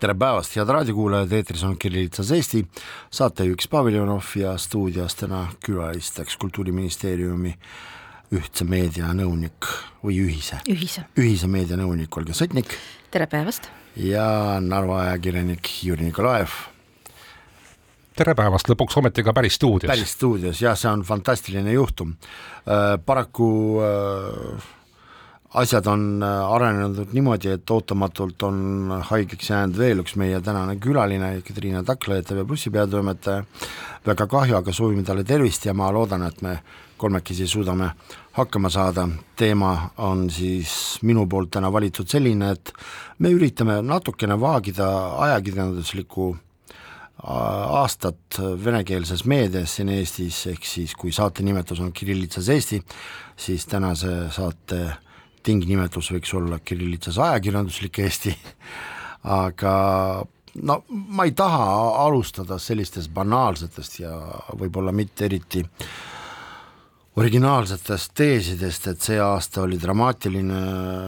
[0.00, 2.60] tere päevast, head raadiokuulajad, eetris on Kirillitsas Eesti,
[3.10, 7.54] saatejuhiks Paviljonov ja stuudios täna külalisteks Kultuuriministeeriumi
[8.36, 9.68] ühtse meedia nõunik
[10.04, 12.76] või ühise, ühise, ühise meedia nõunik Olga Sotnik
[13.10, 13.70] tere päevast!
[13.96, 16.60] ja Narva ajakirjanik Jüri Nikolajev.
[18.16, 19.88] tere päevast, lõpuks ometi ka päris stuudios.
[19.88, 22.16] päris stuudios, jah, see on fantastiline juhtum
[22.68, 22.98] äh,.
[23.06, 23.48] paraku
[23.80, 24.72] äh,
[25.56, 31.30] asjad on äh, arenenud niimoodi, et ootamatult on haigeks jäänud veel üks meie tänane külaline,
[31.46, 33.44] Katriina Takla, ETV Plussi peatoimetaja,
[34.06, 36.58] väga kahju, aga soovime talle tervist ja ma loodan, et me
[36.96, 37.90] kolmekesi suudame
[38.36, 39.72] hakkama saada, teema
[40.04, 42.72] on siis minu poolt täna valitud selline, et
[43.18, 44.88] me üritame natukene vaagida
[45.28, 46.34] ajakirjanduslikku
[47.26, 52.82] aastat venekeelses meedias siin Eestis, ehk siis kui saate nimetus on Kirillitsas Eesti,
[53.40, 54.84] siis tänase saate
[55.46, 58.34] tingnimetus võiks olla kirillitsas ajakirjanduslik Eesti,
[59.36, 59.76] aga
[60.62, 61.64] no ma ei taha
[62.04, 64.16] alustada sellistest banaalsetest ja
[64.58, 65.62] võib-olla mitte eriti
[67.16, 70.58] originaalsetest teesidest, et see aasta oli dramaatiline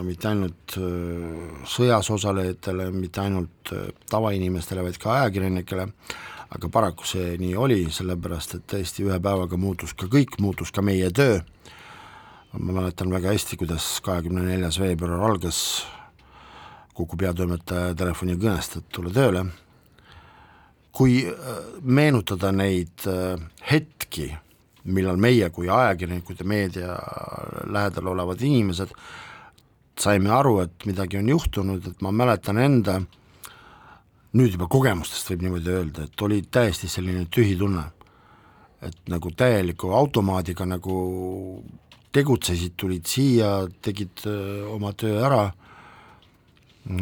[0.07, 5.85] mitte ainult äh, sõjas osalejatele, mitte ainult äh, tavainimestele, vaid ka ajakirjanikele,
[6.57, 10.85] aga paraku see nii oli, sellepärast et tõesti ühe päevaga muutus ka kõik, muutus ka
[10.85, 11.43] meie töö
[12.53, 15.61] ma mäletan väga hästi, kuidas kahekümne neljas veebruar algas
[16.99, 19.45] Kuku peatoimetaja telefonikõnest, et tule tööle,
[20.91, 23.39] kui äh, meenutada neid äh,
[23.71, 24.33] hetki,
[24.91, 26.97] millal meie kui ajakirjanikud ja meedia
[27.71, 28.91] lähedal olevad inimesed
[30.01, 32.99] saime aru, et midagi on juhtunud, et ma mäletan enda
[34.39, 37.85] nüüd juba kogemustest võib niimoodi öelda, et oli täiesti selline tühi tunne.
[38.83, 40.99] et nagu täieliku automaadiga nagu
[42.13, 44.25] tegutsesid, tulid siia, tegid
[44.73, 45.43] oma töö ära.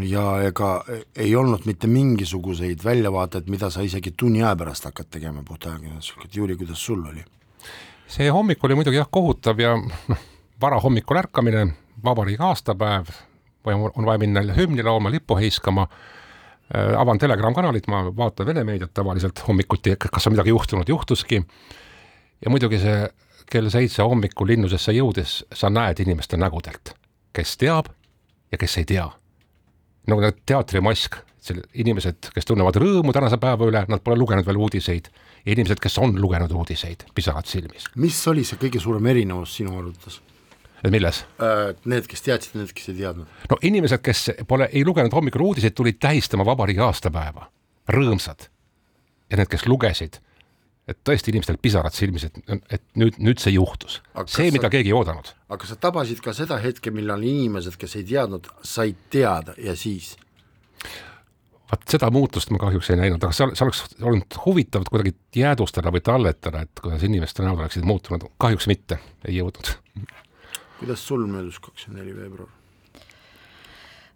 [0.02, 0.80] Ja ega
[1.14, 6.56] ei olnud mitte mingisuguseid väljavaateid, mida sa isegi tunni aja pärast hakkad tegema puhtajakirjanduslikult, Jüri,
[6.58, 7.22] kuidas sul oli?
[8.06, 10.26] see hommik oli muidugi jah kohutav ja noh,
[10.62, 11.66] varahommikul ärkamine,
[12.04, 13.10] vabariigi aastapäev,
[13.66, 15.88] on vaja minna hümni laulma, lippu heiskama.
[16.98, 21.38] Avan Telegram kanalit, ma vaatan Vene meediat tavaliselt hommikuti, kas on midagi juhtunud, juhtuski,
[22.42, 22.96] ja muidugi see
[23.50, 26.94] kell seitse hommikul linnusesse jõudes sa näed inimeste nägudelt,
[27.32, 27.92] kes teab
[28.52, 29.06] ja kes ei tea.
[30.06, 31.16] nagu need teatrimask,
[31.74, 35.08] inimesed, kes tunnevad rõõmu tänase päeva üle, nad pole lugenud veel uudiseid,
[35.46, 37.88] inimesed, kes on lugenud uudiseid, pisarad silmis.
[37.96, 40.20] mis oli see kõige suurem erinevus sinu arvates?
[40.84, 41.22] et milles?
[41.42, 43.26] Äh, need, kes teadsid, need, kes ei teadnud.
[43.50, 47.50] no inimesed, kes pole, ei lugenud hommikul uudiseid, tulid tähistama vabariigi aastapäeva,
[47.90, 48.48] rõõmsad.
[49.30, 50.20] ja need, kes lugesid,
[50.86, 52.38] et tõesti inimestel pisarad silmis, et,
[52.70, 53.98] et nüüd, nüüd see juhtus.
[54.30, 55.32] see, mida sa, keegi ei oodanud.
[55.50, 60.14] aga sa tabasid ka seda hetke, millal inimesed, kes ei teadnud, said teada ja siis?
[61.66, 65.90] vaat seda muutust ma kahjuks ei näinud, aga see, see oleks olnud huvitav kuidagi jäädvustada
[65.94, 69.74] või talletada, et kuidas inimeste näod oleksid muutunud, kahjuks mitte, ei jõudnud.
[70.78, 72.52] kuidas sul möödus kakskümmend neli veebruar?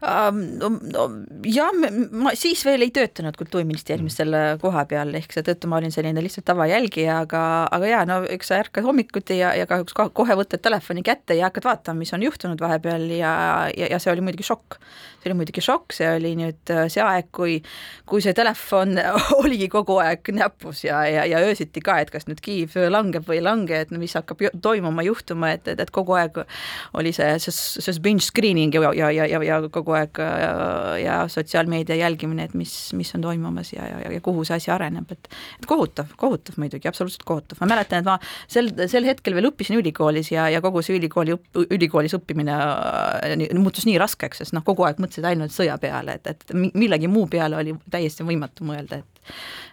[0.01, 1.75] Jah,
[2.17, 4.17] ma siis veel ei töötanud Kultuuriministeeriumis mm.
[4.17, 8.49] selle koha peal, ehk seetõttu ma olin selline lihtsalt tavajälgija, aga, aga jaa, no eks
[8.49, 12.25] sa ärkad hommikuti ja, ja kahjuks kohe võtad telefoni kätte ja hakkad vaatama, mis on
[12.25, 13.35] juhtunud vahepeal ja,
[13.77, 14.81] ja, ja see oli muidugi šokk
[15.21, 17.59] see oli muidugi šokk, see oli nüüd äh, see aeg, kui,
[18.09, 18.97] kui see telefon
[19.41, 23.41] oligi kogu aeg näpus ja, ja, ja öösiti ka, et kas nüüd Kiiev langeb või
[23.41, 26.41] ei lange, et mis hakkab toimuma, juhtuma, et, et, et kogu aeg
[26.99, 27.55] oli see, see,
[27.85, 32.49] see binge screening ja, ja, ja, ja, ja kogu aeg ja, äh, ja sotsiaalmeedia jälgimine,
[32.49, 35.31] et mis, mis on toimumas ja, ja, ja kuhu see asi areneb, et
[35.61, 38.17] et kohutav, kohutav muidugi, absoluutselt kohutav, ma mäletan, et ma
[38.51, 41.37] sel, sel hetkel veel õppisin ülikoolis ja, ja kogu see ülikooli,
[41.69, 46.19] ülikoolis õppimine äh, muutus nii raskeks, sest noh, kogu aeg mõtlesin, mõtlesid ainult sõja peale,
[46.21, 49.21] et, et millegi muu peale oli täiesti võimatu mõelda, et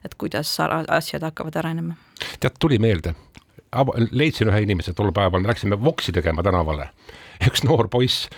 [0.06, 1.96] et kuidas asjad hakkavad arenema.
[2.40, 3.14] tead, tuli meelde,
[4.12, 6.90] leidsin ühe inimese tol päeval, me läksime voksi tegema tänavale.
[7.48, 8.30] üks noor poiss,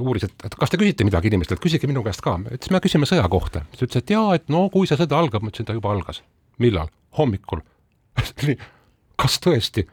[0.00, 3.08] uuris, et, et kas te küsite midagi inimestelt, küsige minu käest ka, ütles, me küsime
[3.08, 3.64] sõja kohta.
[3.72, 6.22] siis ütles, et jaa, et no kui see sõda algab, ma ütlesin, ta juba algas.
[6.58, 6.92] millal?
[7.18, 7.64] hommikul.
[9.22, 9.88] kas tõesti?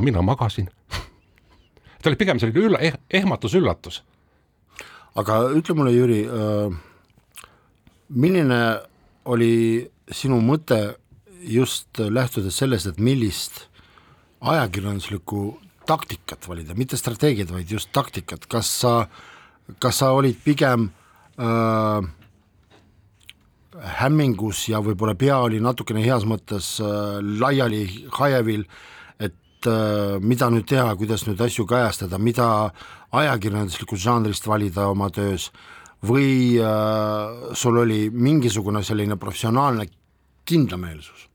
[0.00, 0.70] mina magasin
[2.02, 4.00] ta oli pigem selline ülla- eh,, ehmatus-üllatus
[5.18, 6.20] aga ütle mulle, Jüri,
[8.10, 8.60] milline
[9.30, 10.80] oli sinu mõte
[11.40, 13.66] just lähtudes sellest, et millist
[14.40, 15.44] ajakirjanduslikku
[15.88, 18.94] taktikat valida, mitte strateegiat, vaid just taktikat, kas sa,
[19.82, 20.88] kas sa olid pigem
[21.40, 22.00] äh,
[24.00, 27.84] hämmingus ja võib-olla pea oli natukene heas mõttes äh, laiali
[28.16, 28.99] hajevil, äh,
[29.66, 32.70] mida nüüd teha, kuidas nüüd asju kajastada, mida
[33.12, 35.50] ajakirjanduslikust žanrist valida oma töös
[36.06, 39.88] või äh, sul oli mingisugune selline professionaalne
[40.48, 41.26] kindlameelsus?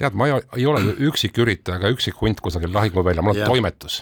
[0.00, 3.50] tead, ma ei, ole üksiküritaja ega üksik hunt kusagil lahinguväljal, mul on Jah.
[3.52, 4.00] toimetus.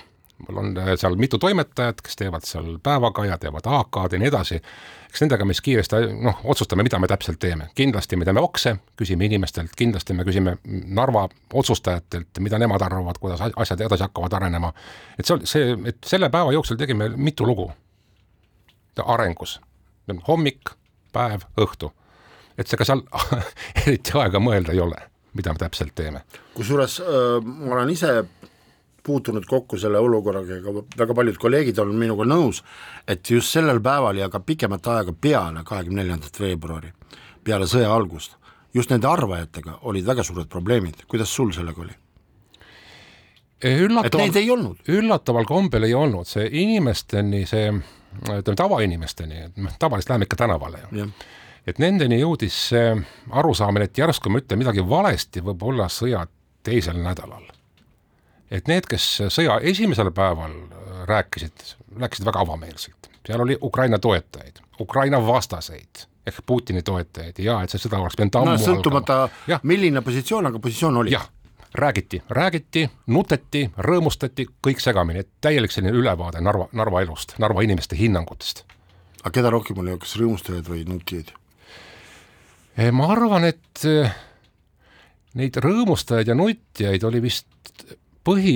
[0.49, 4.61] Mul on äh, seal mitu toimetajat, kes teevad seal päevakaja, teevad AK-d ja nii edasi.
[5.09, 7.69] eks nendega me siis kiiresti noh, otsustame, mida me täpselt teeme.
[7.75, 10.57] kindlasti me teeme okse, küsime inimestelt, kindlasti me küsime
[10.87, 14.73] Narva otsustajatelt, mida nemad arvavad, kuidas asjad edasi hakkavad arenema.
[15.19, 17.71] et see, see, et selle päeva jooksul tegime mitu lugu
[19.05, 19.61] arengus.
[20.29, 20.71] hommik,
[21.13, 21.93] päev, õhtu.
[22.59, 23.03] et ega seal
[23.87, 25.09] eriti aega mõelda ei ole
[25.39, 26.23] mida me täpselt teeme.
[26.55, 27.07] kusjuures äh,
[27.45, 28.25] ma olen ise
[29.09, 32.63] puutunud kokku selle olukorraga ja väga paljud kolleegid on minuga nõus,
[33.09, 36.93] et just sellel päeval ja ka pikemat aega peale kahekümne neljandat veebruari,
[37.45, 38.37] peale sõja algust,
[38.75, 41.97] just nende arvajatega olid väga suured probleemid, kuidas sul sellega oli?
[43.65, 44.85] üllataval, neid ei olnud?
[44.87, 51.11] üllataval kombel ei olnud, see inimesteni, see ütleme tavainimesteni, noh tavaliselt läheme ikka tänavale ju
[51.69, 52.93] et nendeni jõudis see
[53.37, 56.25] arusaamine, et järsku ma ütlen midagi valesti, võib olla sõja
[56.65, 57.45] teisel nädalal.
[58.51, 64.63] Et need, kes sõja esimesel päeval äh, rääkisid, rääkisid väga avameelselt, seal oli Ukraina toetajaid,
[64.81, 69.19] Ukraina vastaseid ehk Putini toetajaid ja et see sõda oleks pidanud ammu no sõltumata
[69.63, 71.13] milline positsioon, aga positsioon oli.
[71.15, 71.25] jah,
[71.75, 77.97] räägiti, räägiti, nuteti, rõõmustati, kõik segamini, et täielik selline ülevaade Narva, Narva elust, Narva inimeste
[77.99, 78.65] hinnangutest.
[79.23, 81.33] Aga keda rohkem oli, kas rõõmustajaid või nutijaid?
[82.79, 84.13] Eh, ma arvan, et eh,
[85.39, 87.49] neid rõõmustajaid ja nutjaid oli vist
[88.29, 88.55] põhi,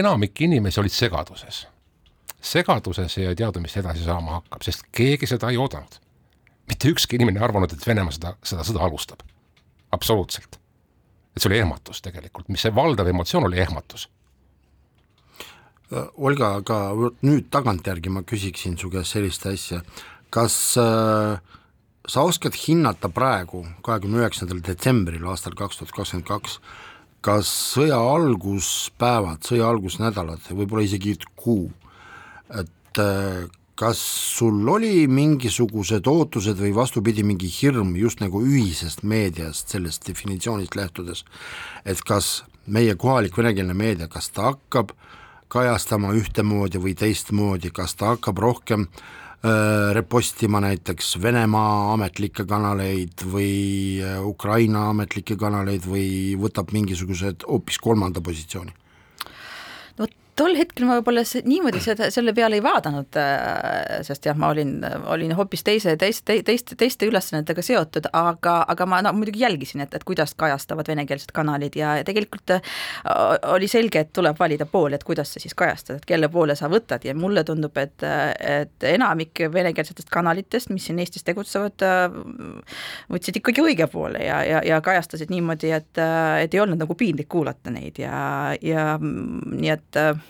[0.00, 1.66] enamik inimesi olid segaduses.
[2.40, 6.00] segaduses ja ei teadnud, mis edasi saama hakkab, sest keegi seda ei oodanud.
[6.66, 9.22] mitte ükski inimene ei arvanud, et Venemaa seda, seda sõda alustab.
[9.92, 10.58] absoluutselt.
[11.36, 14.08] et see oli ehmatus tegelikult, mis see valdav emotsioon oli ehmatus.
[16.16, 19.84] Olga, aga vot nüüd tagantjärgi ma küsiksin su käest sellist asja,
[20.34, 21.38] kas äh,
[22.08, 26.58] sa oskad hinnata praegu, kahekümne üheksandal detsembril aastal kaks tuhat kakskümmend kaks,
[27.24, 31.70] kas sõja alguspäevad, sõja algusnädalad, võib-olla isegi kuu,
[32.54, 33.46] et äh,
[33.76, 34.00] kas
[34.36, 41.24] sul oli mingisugused ootused või vastupidi, mingi hirm just nagu ühisest meediast, sellest definitsioonist lähtudes,
[41.84, 44.94] et kas meie kohalik venekeelne meedia, kas ta hakkab
[45.52, 49.25] kajastama ühtemoodi või teistmoodi, kas ta hakkab rohkem äh,
[49.96, 56.08] repostima näiteks Venemaa ametlikke kanaleid või äh, Ukraina ametlikke kanaleid või
[56.40, 58.74] võtab mingisugused hoopis kolmanda positsiooni?
[60.36, 63.16] Tol hetkel ma võib-olla niimoodi seda, selle peale ei vaadanud,
[64.06, 64.74] sest jah, ma olin,
[65.12, 69.94] olin hoopis teise, teiste, teiste, teiste ülesannetega seotud, aga, aga ma no muidugi jälgisin, et,
[69.96, 72.76] et kuidas kajastavad venekeelsed kanalid ja tegelikult äh,
[73.54, 76.70] oli selge, et tuleb valida pool, et kuidas sa siis kajastad, et kelle poole sa
[76.72, 81.82] võtad ja mulle tundub, et, et enamik venekeelsetest kanalitest, mis siin Eestis tegutsevad,
[83.12, 85.92] võtsid ikkagi õige poole ja, ja, ja kajastasid niimoodi, et,
[86.42, 88.16] et ei olnud nagu piinlik kuulata neid ja,
[88.60, 90.25] ja mm, nii et äh,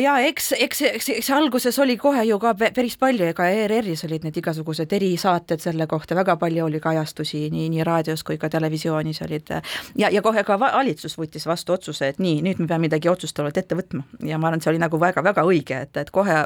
[0.00, 4.24] ja eks, eks, eks, eks alguses oli kohe ju ka päris palju, ega ERR-is olid
[4.24, 9.20] need igasugused erisaated selle kohta, väga palju oli kajastusi nii, nii raadios kui ka televisioonis
[9.26, 9.52] olid.
[10.00, 13.12] Ja, ja kohe ka va- valitsus võttis vastu otsuse, et nii, nüüd me peame midagi
[13.12, 14.06] otsustavalt ette võtma.
[14.24, 16.44] Ja ma arvan, et see oli nagu väga-väga õige, et, et kohe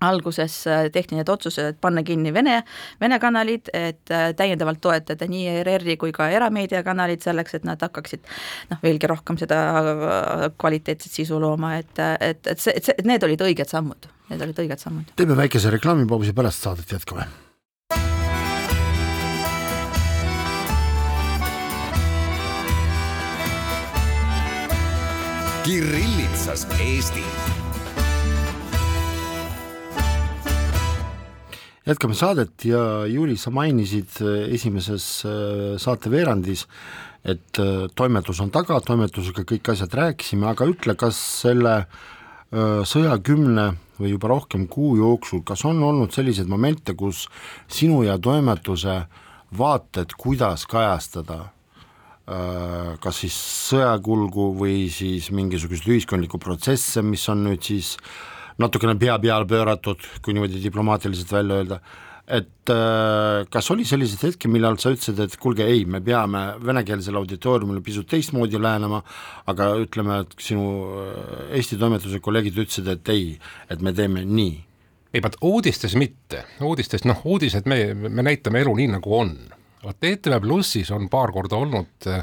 [0.00, 2.60] alguses äh, tehti need otsused, et panna kinni Vene,
[3.00, 8.24] Vene kanalid, et äh, täiendavalt toetada nii ERR-i kui ka erameediakanalid selleks, et nad hakkaksid
[8.72, 13.28] noh, veelgi rohkem seda äh, kvaliteetset sisu looma, et, et, et see, et see, need
[13.28, 15.14] olid õiged sammud, need olid õiged sammud.
[15.20, 17.28] teeme väikese reklaamipausi, pärast saadet jätkame.
[25.60, 27.22] Kirillitsas Eesti
[31.90, 32.80] jätkame saadet ja
[33.10, 36.66] Jüri, sa mainisid äh, esimeses äh, saateveerandis,
[37.24, 43.18] et äh, toimetus on taga, toimetusega kõik asjad rääkisime, aga ütle, kas selle äh, sõja
[43.24, 47.26] kümne või juba rohkem kuu jooksul, kas on olnud selliseid momente, kus
[47.68, 49.02] sinu ja toimetuse
[49.58, 51.50] vaated, kuidas kajastada?
[52.30, 53.36] Äh, kas siis
[53.70, 57.96] sõjakulgu või siis mingisuguseid ühiskondlikku protsesse, mis on nüüd siis
[58.60, 61.80] natukene pea peale pööratud, kui niimoodi diplomaatiliselt välja öelda,
[62.30, 67.18] et äh, kas oli selliseid hetki, millal sa ütlesid, et kuulge, ei, me peame venekeelsele
[67.18, 69.02] auditooriumile pisut teistmoodi lähenema,
[69.50, 70.66] aga ütleme, et sinu
[71.02, 73.32] äh, Eesti toimetuse kolleegid ütlesid, et ei,
[73.70, 74.58] et me teeme nii?
[75.10, 79.34] ei, vaat uudistes mitte, uudistes noh, uudised me, me näitame elu nii, nagu on.
[79.82, 82.22] vot ETV Plussis on paar korda olnud äh,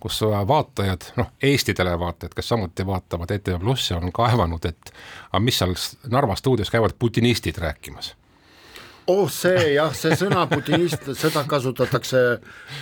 [0.00, 4.92] kus vaatajad, noh, Eesti televaatajad, kes samuti vaatavad ETV Plussi, on kaevanud, et
[5.32, 5.74] aga mis seal
[6.10, 8.14] Narva stuudios käivad putinistid rääkimas
[9.08, 12.22] oh see jah, see sõna putinist, seda kasutatakse,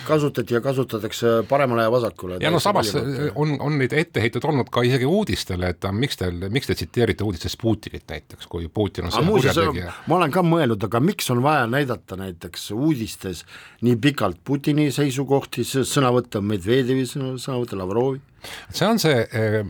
[0.07, 2.39] kasutati ja kasutatakse paremale ja vasakule.
[2.43, 6.69] ja no samas on, on neid etteheiteid olnud ka isegi uudistele, et miks teil, miks
[6.69, 9.93] te tsiteerite uudistes Putinit näiteks, kui Putin on see kurjategija.
[10.07, 13.45] ma olen ka mõelnud, aga miks on vaja näidata näiteks uudistes
[13.87, 18.21] nii pikalt Putini seisukohti, sõnavõtte Medvedjevi sõnavõtte, Lavrovi?
[18.71, 19.63] see on see eh,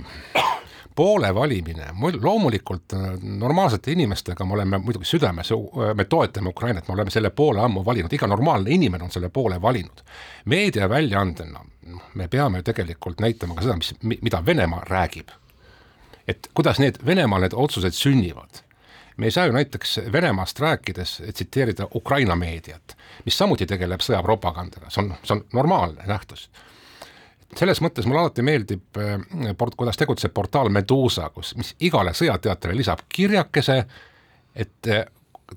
[0.98, 1.86] poole valimine,
[2.22, 7.30] loomulikult äh, normaalsete inimestega me oleme muidugi südames, äh, me toetame Ukrainat, me oleme selle
[7.30, 10.02] poole ammu valinud, iga normaalne inimene on selle poole valinud.
[10.46, 15.30] meediaväljaandena noh, me peame tegelikult näitama ka seda, mis, mida Venemaa räägib.
[16.28, 18.64] et kuidas need Venemaal need otsused sünnivad
[19.18, 25.04] me ei saa ju näiteks Venemaast rääkides tsiteerida Ukraina meediat, mis samuti tegeleb sõjapropagandaga, see
[25.04, 26.50] on, see on normaalne nähtus
[27.56, 32.76] selles mõttes mulle alati meeldib eh, port-, kuidas tegutseb portaal Medusa, kus, mis igale sõjateatrile
[32.78, 33.78] lisab kirjakese,
[34.56, 35.06] et eh,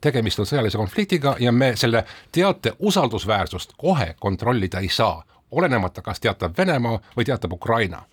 [0.01, 5.19] tegemist on sõjalise konfliktiga ja me selle teate usaldusväärsust kohe kontrollida ei saa,
[5.51, 8.05] olenemata, kas teatab Venemaa või teatab Ukraina.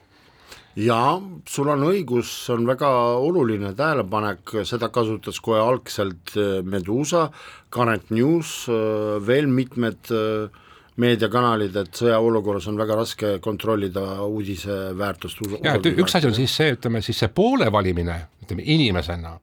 [0.78, 1.16] Jaa,
[1.50, 7.30] sul on õigus, see on väga oluline tähelepanek, seda kasutas kohe algselt eh, Medusa,
[7.74, 8.64] Current News,
[9.28, 10.66] veel mitmed äh,
[11.02, 15.44] meediakanalid, et sõjaolukorras on väga raske kontrollida uudise väärtust.
[15.64, 19.36] ja et üks asi on siis see, ütleme siis see poole valimine, ütleme inimesena,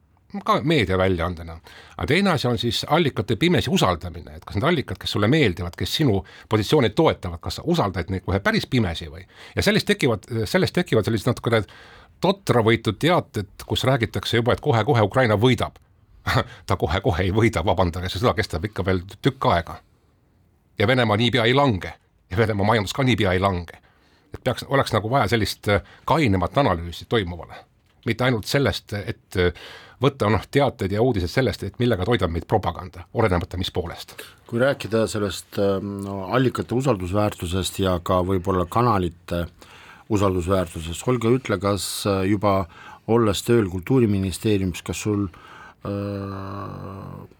[0.44, 1.54] ka meediaväljaandena,
[1.96, 5.76] aga teine asi on siis allikate pimesi usaldamine, et kas need allikad, kes sulle meeldivad,
[5.78, 6.18] kes sinu
[6.50, 9.22] positsiooni toetavad, kas sa usaldad neid kohe päris pimesi või,
[9.54, 11.62] ja sellest tekivad, sellest tekivad sellised natukene
[12.24, 15.78] totravõitud teated, kus räägitakse juba, et kohe-kohe Ukraina võidab.
[16.66, 19.82] Ta kohe-kohe ei võida, vabandage, see sõda kestab ikka veel tükk aega
[20.78, 21.92] ja Venemaa niipea ei lange
[22.30, 23.78] ja Venemaa majandus ka niipea ei lange.
[24.34, 27.54] et peaks, oleks nagu vaja sellist äh, kainemat analüüsi toimuvale,
[28.06, 29.52] mitte ainult sellest, et äh,
[30.02, 34.16] võtta noh, teateid ja uudised sellest, et millega toidab meid propaganda, olenemata mis poolest.
[34.46, 39.46] kui rääkida sellest ähm, no, allikate usaldusväärtusest ja ka võib-olla kanalite
[40.10, 42.64] usaldusväärtusest, Olga, ütle, kas äh, juba
[43.06, 45.43] olles tööl Kultuuriministeeriumis, kas sul äh,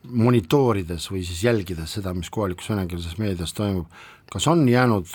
[0.05, 3.89] monitoorides või siis jälgides seda, mis kohalikus venekeelses meedias toimub,
[4.33, 5.09] kas on jäänud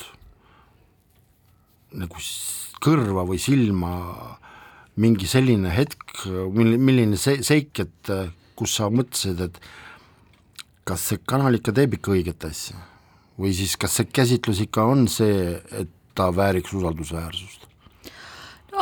[2.00, 2.24] nagu
[2.83, 3.93] kõrva või silma
[5.00, 8.13] mingi selline hetk, mil-, milline see seik, et
[8.59, 9.59] kus sa mõtlesid, et
[10.88, 12.77] kas see kanal ikka teeb ikka õiget asja?
[13.39, 17.68] või siis kas see käsitlus ikka on see, et ta vääriks usaldusväärsust?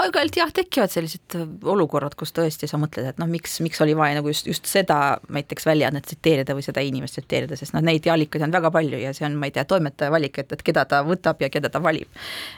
[0.03, 3.95] Aeg-ajalt jah, tekivad sellised äh, olukorrad, kus tõesti sa mõtled, et noh, miks, miks oli
[3.97, 8.07] vaja nagu just, just seda näiteks väljaannet tsiteerida või seda inimest tsiteerida, sest noh, neid
[8.11, 10.85] allikaid on väga palju ja see on, ma ei tea, toimetaja valik, et, et keda
[10.89, 12.07] ta võtab ja keda ta valib.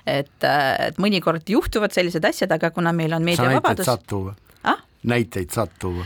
[0.05, 3.89] et, äh, et mõnikord juhtuvad sellised asjad, aga kuna meil on meediavabadus.
[3.89, 4.49] sa tuua ah??
[5.03, 6.06] Näiteid saad tuua?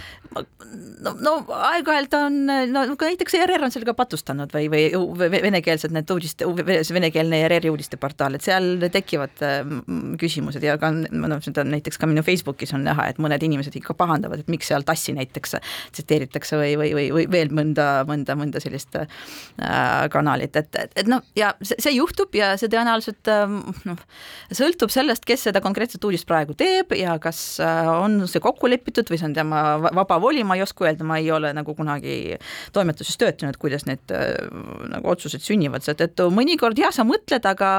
[1.04, 2.38] no, no aeg-ajalt on,
[2.72, 6.48] no näiteks ERR on sellega patustanud või, või venekeelsed need uudiste,
[6.96, 12.24] venekeelne ERR-i uudisteportaal, et seal tekivad mm, küsimused ja ka noh, seda näiteks ka minu
[12.26, 15.58] Facebookis on näha, et mõned inimesed ikka pahandavad, et miks seal tassi näiteks
[15.94, 19.08] tsiteeritakse või, või, või, või veel mõnda, mõnda, mõnda sellist äh,
[20.14, 23.58] kanalit, et, et, et noh, ja see, see juhtub ja see tõenäoliselt äh,
[23.90, 24.04] noh,
[24.54, 28.83] sõltub sellest, kes seda konkreetset uudist praegu teeb ja kas äh, on see kokku lepitud
[28.84, 32.38] või see on tema vaba voli, ma ei oska öelda, ma ei ole nagu kunagi
[32.76, 34.34] toimetuses töötanud, kuidas need äh,
[34.92, 37.72] nagu otsused sünnivad, seetõttu mõnikord jah, sa mõtled, aga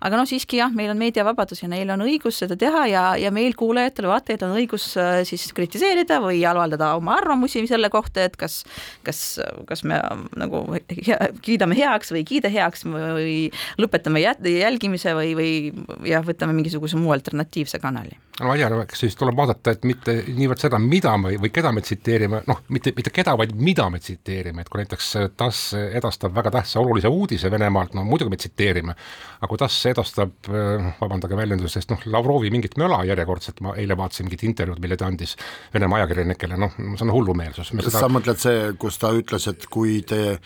[0.00, 3.32] aga noh, siiski jah, meil on meediavabadus ja neil on õigus seda teha ja, ja
[3.34, 8.36] meil kuulajatel, vaatajatel on õigus äh, siis kritiseerida või avaldada oma arvamusi selle kohta, et
[8.38, 8.62] kas
[9.06, 9.20] kas,
[9.68, 9.98] kas me
[10.38, 13.36] nagu hea, kiidame heaks või ei kiida heaks või
[13.80, 19.00] lõpetame jälgimise või, või jah, võtame mingisuguse muu alternatiivse kanali no ma ei tea, kas
[19.00, 22.92] siis tuleb vaadata, et mitte niivõrd seda, mida me või keda me tsiteerime, noh, mitte,
[22.96, 27.50] mitte keda, vaid mida me tsiteerime, et kui näiteks TASS edastab väga tähtsa olulise uudise
[27.52, 28.96] Venemaalt, no muidugi me tsiteerime,
[29.38, 34.28] aga kui TASS edastab, noh, vabandage väljendusest, noh, Lavrovi mingit möla järjekordselt, ma eile vaatasin
[34.28, 35.36] mingit intervjuud, mille ta andis
[35.74, 37.72] Venemaa ajakirjanikele, noh, see on hullumeelsus.
[37.72, 37.98] Seda...
[37.98, 40.38] sa mõtled see, kus ta ütles, et kui te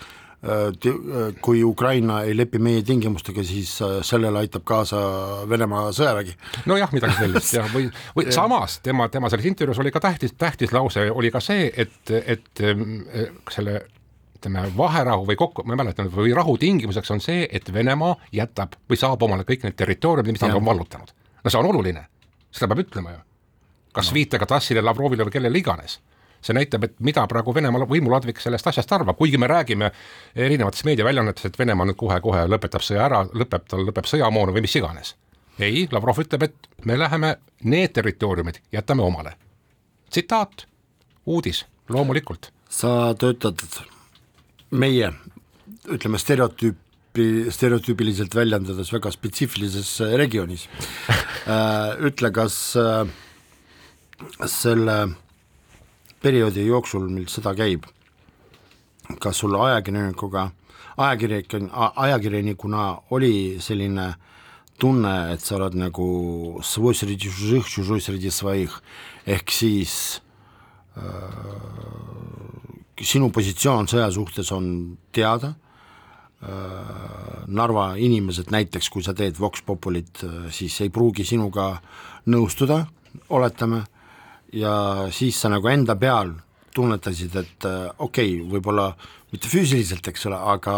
[1.44, 5.00] kui Ukraina ei lepi meie tingimustega, siis äh, sellele aitab kaasa
[5.49, 6.32] Venemaa sõjavägi.
[6.70, 10.73] nojah, midagi sellist jah, või, või samas tema, tema selles intervjuus oli ka tähtis, tähtis
[10.73, 12.64] lause oli ka see, et, et
[13.52, 13.82] selle
[14.40, 18.78] ütleme, vaherahu või kokku, ma ei mäleta, või rahu tingimuseks on see, et Venemaa jätab
[18.88, 21.12] või saab omale kõik need territooriumid, mis ta on vallutanud.
[21.44, 22.06] no see on oluline,
[22.49, 23.20] seda peab ütlema ju.
[23.92, 24.16] kas no.
[24.16, 26.00] viitega Tassile, Lavrovile või kellele iganes
[26.44, 29.90] see näitab, et mida praegu Venemaa võimuladvik sellest asjast arvab, kuigi me räägime
[30.35, 34.76] erinevates meediaväljaannetes, et Venemaa nüüd kohe-kohe lõpetab sõja ära, lõpeb, tal lõpeb sõjamoon või mis
[34.80, 35.14] iganes.
[35.61, 39.37] ei, Lavrov ütleb, et me läheme need territooriumid, jätame omale.
[40.11, 40.66] tsitaat,
[41.26, 42.52] uudis, loomulikult.
[42.68, 43.61] sa töötad
[44.70, 45.12] meie,
[45.90, 50.68] ütleme stereotüüpi, stereotüübiliselt väljendades väga spetsiifilises regioonis
[51.54, 53.04] äh, ütle, kas äh,
[54.47, 55.09] selle
[56.22, 57.86] perioodi jooksul, mil sõda käib,
[59.20, 60.50] kas sul ajakirjanikuga,
[61.00, 61.54] ajakirjanik,
[61.96, 64.12] ajakirjanikuna oli selline
[64.80, 66.06] tunne, et sa oled nagu
[66.64, 68.72] svoj sredi žužih, žužoj sredi svoih,
[69.28, 69.94] ehk siis
[70.96, 72.00] äh,
[73.00, 75.54] sinu positsioon sõja suhtes on teada.
[76.40, 81.74] Äh, Narva inimesed näiteks, kui sa teed Vox Populit, äh, siis ei pruugi sinuga
[82.32, 82.84] nõustuda,
[83.28, 83.84] oletame
[84.52, 86.33] ja siis sa nagu enda peal
[86.75, 88.90] tunnetasid, et äh, okei okay,, võib-olla
[89.33, 90.76] mitte füüsiliselt, eks ole, aga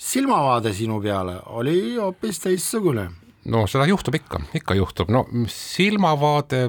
[0.00, 3.10] silmavaade sinu peale oli hoopis teistsugune.
[3.44, 6.66] no seda juhtub ikka, ikka juhtub, no silmavaade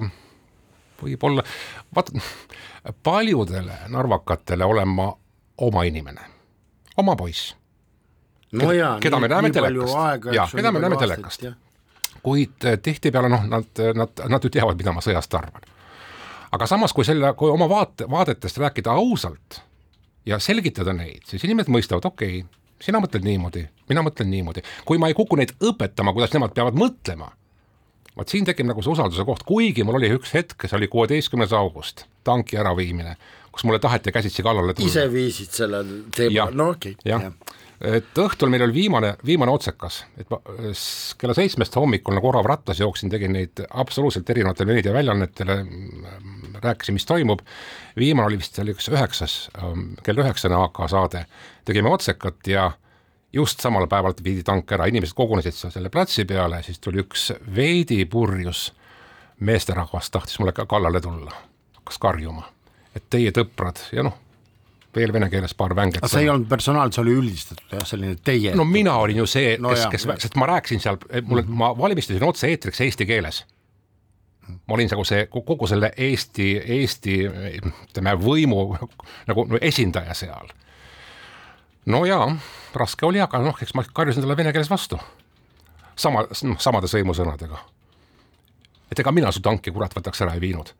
[1.01, 1.43] võib-olla,
[1.95, 2.11] vaat
[3.03, 5.09] paljudele narvakatele olen ma
[5.61, 6.27] oma inimene,
[6.97, 7.55] oma poiss.
[8.51, 11.51] no jaa, keda me näeme telekast, jaa, keda me näeme telekast
[12.23, 15.67] kuid eh, tihtipeale noh, nad, nad, nad ju teavad, mida ma sõjast arvan.
[16.51, 19.61] aga samas, kui selle, kui oma vaate, vaadetest rääkida ausalt
[20.25, 24.99] ja selgitada neid, siis inimesed mõistavad, okei okay,, sina mõtled niimoodi, mina mõtlen niimoodi, kui
[25.01, 27.31] ma ei kuku neid õpetama, kuidas nemad peavad mõtlema,
[28.17, 31.53] vot siin tekib nagu see usalduse koht, kuigi mul oli üks hetk, see oli kuueteistkümnes
[31.57, 33.15] august, tanki äraviimine,
[33.51, 34.91] kus mulle taheti käsitsi kallale tulla.
[34.91, 35.83] ise viisid selle
[36.15, 37.11] teema, no okei okay..
[37.13, 37.29] jah.
[37.29, 40.37] ja et õhtul meil oli viimane, viimane otsekas, et ma
[41.19, 45.57] kella seitsmest hommikul nagu orav rattas jooksin, tegin neid absoluutselt erinevatele meediaväljaannetele,
[46.61, 47.41] rääkisin, mis toimub,
[47.97, 51.25] viimane oli vist, see oli üks üheksas, ähm, kell üheksane AK saade,
[51.65, 52.71] tegime otsekat ja
[53.33, 58.03] just samal päeval viidi tank ära, inimesed kogunesid selle platsi peale, siis tuli üks veidi
[58.05, 58.69] purjus
[59.41, 61.33] meesterahvas, tahtis mulle ka kallale tulla,
[61.79, 62.45] hakkas karjuma,
[62.95, 64.19] et teie tõprad ja noh
[64.95, 66.03] veel vene keeles paar vänget.
[66.09, 68.53] see ei olnud personaal, see oli üldistatud jah, selline teie.
[68.55, 71.59] no mina olin ju see, kes no, kes, sest ma rääkisin seal, mulle mm, -hmm.
[71.63, 73.45] ma valmistasin otse-eetriks eesti keeles.
[74.67, 77.17] ma olin nagu see kogu selle Eesti, Eesti
[77.61, 78.65] ütleme võimu
[79.29, 80.51] nagu no, esindaja seal.
[81.85, 82.35] no jaa,
[82.73, 84.99] raske oli, aga noh, eks ma karjusin talle vene keeles vastu.
[85.95, 87.63] sama, noh, samade sõimusõnadega.
[88.91, 90.75] et ega mina su tanki kurat võtaks ära ei viinud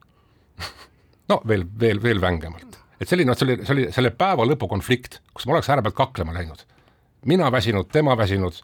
[1.29, 5.21] no veel, veel, veel vängemalt et selline, see oli, see oli selle päeva lõpu konflikt,
[5.33, 6.65] kus ma oleks ääre pealt kaklema läinud.
[7.25, 8.61] mina väsinud, tema väsinud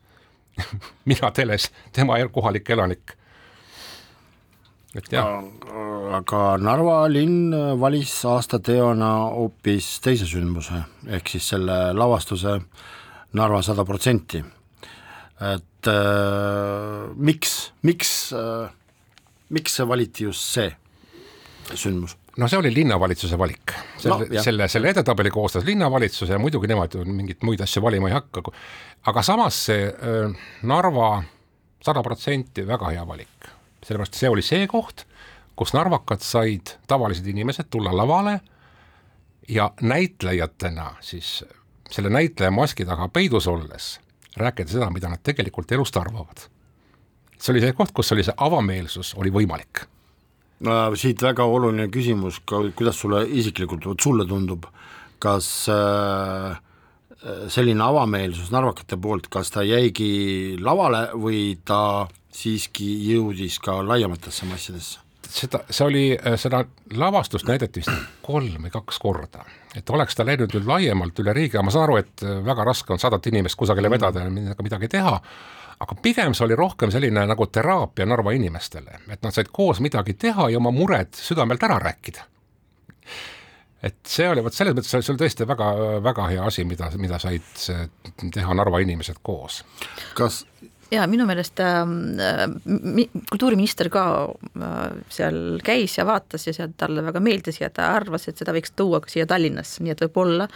[1.10, 3.14] mina teles, tema kohalik elanik.
[4.96, 5.44] et jah.
[6.18, 12.60] aga Narva linn valis aastateona hoopis teise sündmuse, ehk siis selle lavastuse
[13.38, 14.44] Narva sada protsenti.
[15.54, 18.70] et äh, miks, miks äh,,
[19.50, 20.72] miks see valiti just see
[21.74, 22.18] sündmus?
[22.38, 26.94] No see oli linnavalitsuse valik, selle no,, selle, selle edetabeli koostas linnavalitsus ja muidugi nemad
[26.94, 28.44] ju mingeid muid asju valima ei hakka,
[29.10, 31.24] aga samas see äh, Narva
[31.84, 33.50] sada protsenti väga hea valik,
[33.84, 35.06] sellepärast see oli see koht,
[35.58, 38.40] kus narvakad said, tavalised inimesed, tulla lavale
[39.50, 41.40] ja näitlejatena siis
[41.90, 43.98] selle näitleja maski taga peidus olles
[44.38, 46.46] rääkida seda, mida nad tegelikult elust arvavad.
[47.38, 49.88] see oli see koht, kus oli see avameelsus, oli võimalik
[50.98, 54.66] siit väga oluline küsimus ka, kuidas sulle isiklikult, vot sulle tundub,
[55.22, 56.58] kas äh,
[57.50, 65.04] selline avameelsus narvakate poolt, kas ta jäigi lavale või ta siiski jõudis ka laiematesse massidesse?
[65.28, 66.04] seda, see oli,
[66.40, 66.62] seda
[66.98, 67.92] lavastust näidati vist
[68.26, 69.44] kolm või kaks korda,
[69.76, 73.02] et oleks ta läinud nüüd laiemalt üle riigi, ma saan aru, et väga raske on
[73.02, 75.18] sadat inimest kusagile vedada ja midagi teha,
[75.80, 80.18] aga pigem see oli rohkem selline nagu teraapia Narva inimestele, et nad said koos midagi
[80.18, 82.26] teha ja oma mured südamelt ära rääkida.
[83.84, 85.68] et see oli, vot selles mõttes see oli tõesti väga,
[86.04, 87.46] väga hea asi, mida, mida said
[88.34, 89.64] teha Narva inimesed koos.
[90.18, 90.46] kas
[90.92, 91.84] ja minu meelest äh,
[92.66, 94.76] mi, kultuuriminister ka äh,
[95.12, 98.74] seal käis ja vaatas ja see talle väga meeldis ja ta arvas, et seda võiks
[98.78, 100.48] tuua ka siia Tallinnasse, nii et võib-olla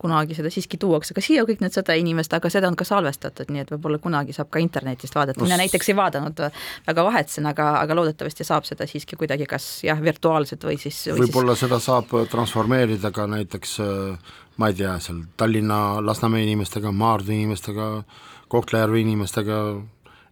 [0.00, 3.50] kunagi seda siiski tuuakse ka siia, kõik need sada inimest, aga seda on ka salvestatud,
[3.50, 6.44] nii et võib-olla kunagi saab ka internetist vaadata, mina näiteks ei vaadanud,
[6.86, 11.56] väga vahetsen, aga, aga loodetavasti saab seda siiski kuidagi kas jah, virtuaalselt või siis võib-olla
[11.56, 11.66] siis...
[11.66, 13.78] seda saab transformeerida ka näiteks
[14.60, 17.86] ma ei tea, seal Tallinna, Lasnamäe inimestega, Maardu inimestega,
[18.50, 19.62] Kohtla-Järve inimestega,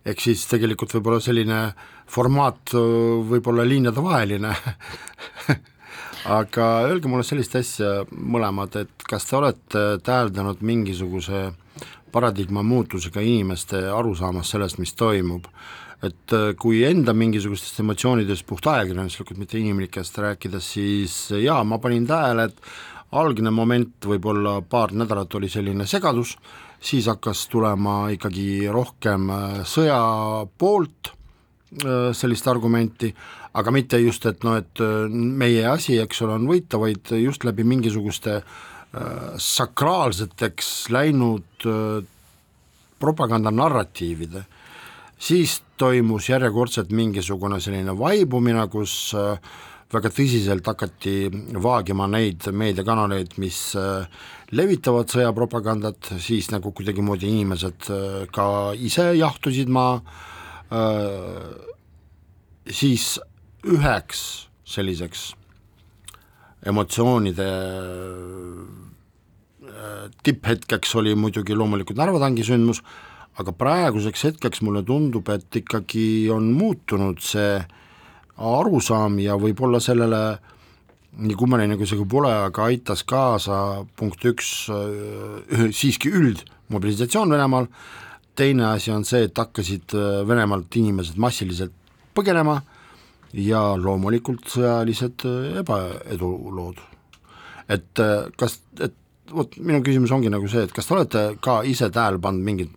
[0.09, 1.63] ehk siis tegelikult võib-olla selline
[2.11, 4.55] formaat võib olla liinadevaheline
[6.29, 11.49] aga öelge mulle sellist asja mõlemad, et kas te olete täheldanud mingisuguse
[12.13, 15.47] paradigma muutusega inimeste arusaamas sellest, mis toimub,
[16.05, 22.49] et kui enda mingisugustest emotsioonidest puht ajakirjanduslikult, mitte inimlikest rääkida, siis jaa, ma panin tähele,
[22.49, 26.37] et algne moment, võib-olla paar nädalat oli selline segadus,
[26.81, 29.99] siis hakkas tulema ikkagi rohkem äh, sõja
[30.59, 33.11] poolt äh, sellist argumenti,
[33.59, 37.47] aga mitte just, et noh, et äh, meie asi, eks ole, on võita, vaid just
[37.49, 38.43] läbi mingisuguste
[39.45, 41.65] sakraalseteks läinud
[42.99, 44.41] propagandanarratiivide,
[45.21, 49.13] siis toimus järjekordselt mingisugune selline vaibumine, kus
[49.93, 51.31] väga tõsiselt hakati
[51.65, 53.61] vaagima neid meediakanaleid, mis
[54.57, 60.01] levitavad sõjapropagandat, siis nagu kuidagimoodi inimesed äh, ka ise jahtusid maha,
[60.73, 61.49] äh,
[62.73, 63.19] siis
[63.69, 64.23] üheks
[64.69, 65.33] selliseks
[66.69, 67.49] emotsioonide
[69.69, 72.81] äh, tipphetkeks oli muidugi loomulikult Narva tangi sündmus,
[73.39, 77.61] aga praeguseks hetkeks mulle tundub, et ikkagi on muutunud see
[78.39, 80.23] arusaam ja võib-olla sellele
[81.19, 87.69] nii kummaline kui see ka pole, aga aitas kaasa punkt üks äh, siiski üldmobilisatsioon Venemaal,
[88.39, 91.75] teine asi on see, et hakkasid äh, Venemaalt inimesed massiliselt
[92.15, 92.61] põgenema
[93.35, 96.85] ja loomulikult sõjalised äh, ebaedulood.
[97.69, 98.01] et
[98.41, 98.95] kas, et
[99.35, 102.71] vot minu küsimus ongi nagu see, et kas te olete ka ise tähele pannud mingeid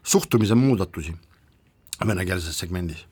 [0.00, 1.12] suhtumise muudatusi
[2.06, 3.04] venekeelses segmendis?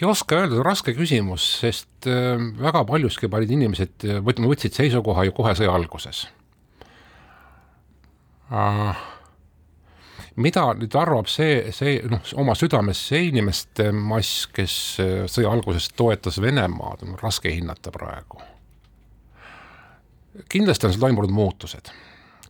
[0.00, 5.26] Ei oska öelda, raske küsimus, sest äh, väga paljuski paljud inimesed äh, võt-, võtsid seisukoha
[5.28, 6.24] ju kohe sõja alguses
[8.48, 8.94] uh,.
[10.40, 15.90] mida nüüd arvab see, see noh, oma südames see inimeste mass, kes äh, sõja alguses
[15.92, 18.40] toetas Venemaad, on raske hinnata praegu.
[20.48, 21.92] kindlasti on seal toimunud muutused,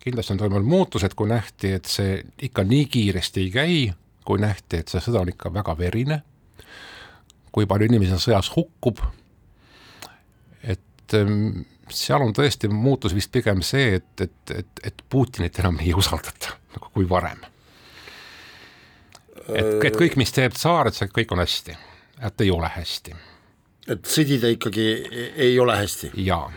[0.05, 3.85] kindlasti on toimunud muutused, kui nähti, et see ikka nii kiiresti ei käi,
[4.25, 6.23] kui nähti, et see sõda on ikka väga verine
[7.53, 9.03] kui palju inimesi sõjas hukkub,
[10.63, 15.81] et ähm, seal on tõesti muutus vist pigem see, et, et, et, et Putinit enam
[15.83, 17.43] ei usaldata nagu kui varem.
[19.49, 21.77] et, et kõik, mis teeb tsaar, et see kõik on hästi,
[22.27, 23.15] et ei ole hästi.
[23.91, 24.89] et sõdida ikkagi
[25.37, 26.13] ei ole hästi?
[26.27, 26.51] jaa,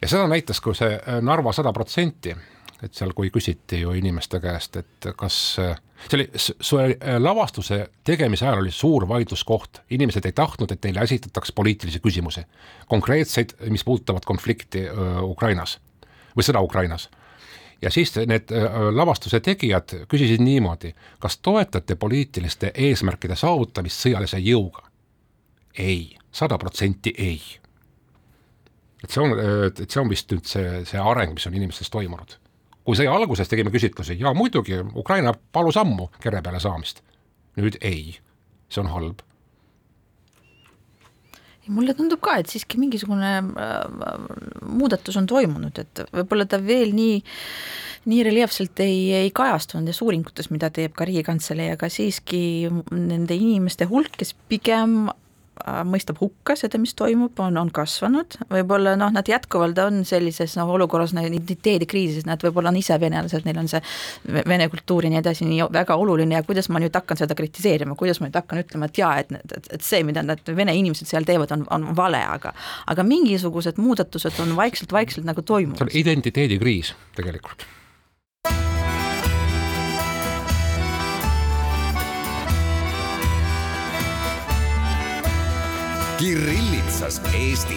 [0.00, 2.34] ja seda näitas, kui see Narva sada protsenti
[2.82, 8.60] et seal, kui küsiti ju inimeste käest, et kas see oli, see lavastuse tegemise ajal
[8.64, 12.44] oli suur vaidluskoht, inimesed ei tahtnud, et neile esitataks poliitilisi küsimusi,
[12.90, 15.78] konkreetseid, mis puudutavad konflikti öö, Ukrainas
[16.36, 17.08] või sõda Ukrainas
[17.82, 18.52] ja siis need
[18.92, 24.84] lavastuse tegijad küsisid niimoodi, kas toetate poliitiliste eesmärkide saavutamist sõjalise jõuga?
[25.78, 27.40] ei, sada protsenti ei.
[29.04, 29.36] et see on,
[29.66, 32.36] et see on vist nüüd see, see areng, mis on inimestes toimunud
[32.86, 37.02] kui sõja alguses tegime küsitlusi, jaa muidugi, Ukraina palus ammu kere peale saamist.
[37.56, 38.18] nüüd ei,
[38.68, 39.22] see on halb.
[41.66, 44.20] mulle tundub ka, et siiski mingisugune äh,
[44.70, 47.16] muudatus on toimunud, et võib-olla ta veel nii
[48.06, 53.88] nii reljeefselt ei, ei kajastu nendes uuringutes, mida teeb ka Riigikantselei, aga siiski nende inimeste
[53.90, 55.08] hulk, kes pigem
[55.88, 60.70] mõistab hukka seda, mis toimub, on, on kasvanud, võib-olla noh, nad jätkuvalt on sellises noh,
[60.76, 63.80] olukorras nagu identiteedikriisis, nad võib-olla on ise venelased, neil on see
[64.48, 67.96] vene kultuur ja nii edasi nii väga oluline ja kuidas ma nüüd hakkan seda kritiseerima,
[67.98, 71.08] kuidas ma nüüd hakkan ütlema, et jaa, et, et, et see, mida need vene inimesed
[71.08, 72.52] seal teevad, on, on vale, aga
[72.92, 75.80] aga mingisugused muudatused on vaikselt-vaikselt nagu toimumas.
[75.80, 77.66] see on identiteedikriis tegelikult
[86.16, 87.76] Kirillitsas Eesti.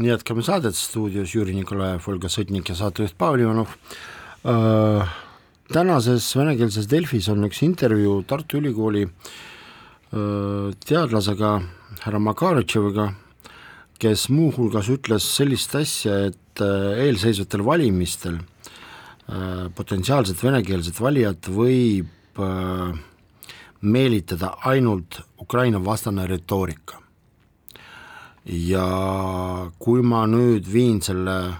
[0.00, 3.76] jätkame saadet stuudios Jüri Nikolajev, Olga Sõtnik ja saatejuht Pavel Ivanov
[4.48, 5.12] äh,.
[5.68, 11.54] tänases venekeelses Delfis on üks intervjuu Tartu Ülikooli äh, teadlasega
[12.06, 13.10] härra Makaritševiga,
[14.00, 23.02] kes muuhulgas ütles sellist asja, et äh, eelseisvatel valimistel äh, potentsiaalset venekeelset valijat võib äh,
[23.84, 27.00] meelitada ainult Ukraina vastane retoorika.
[28.44, 28.86] ja
[29.78, 31.54] kui ma nüüd viin selle,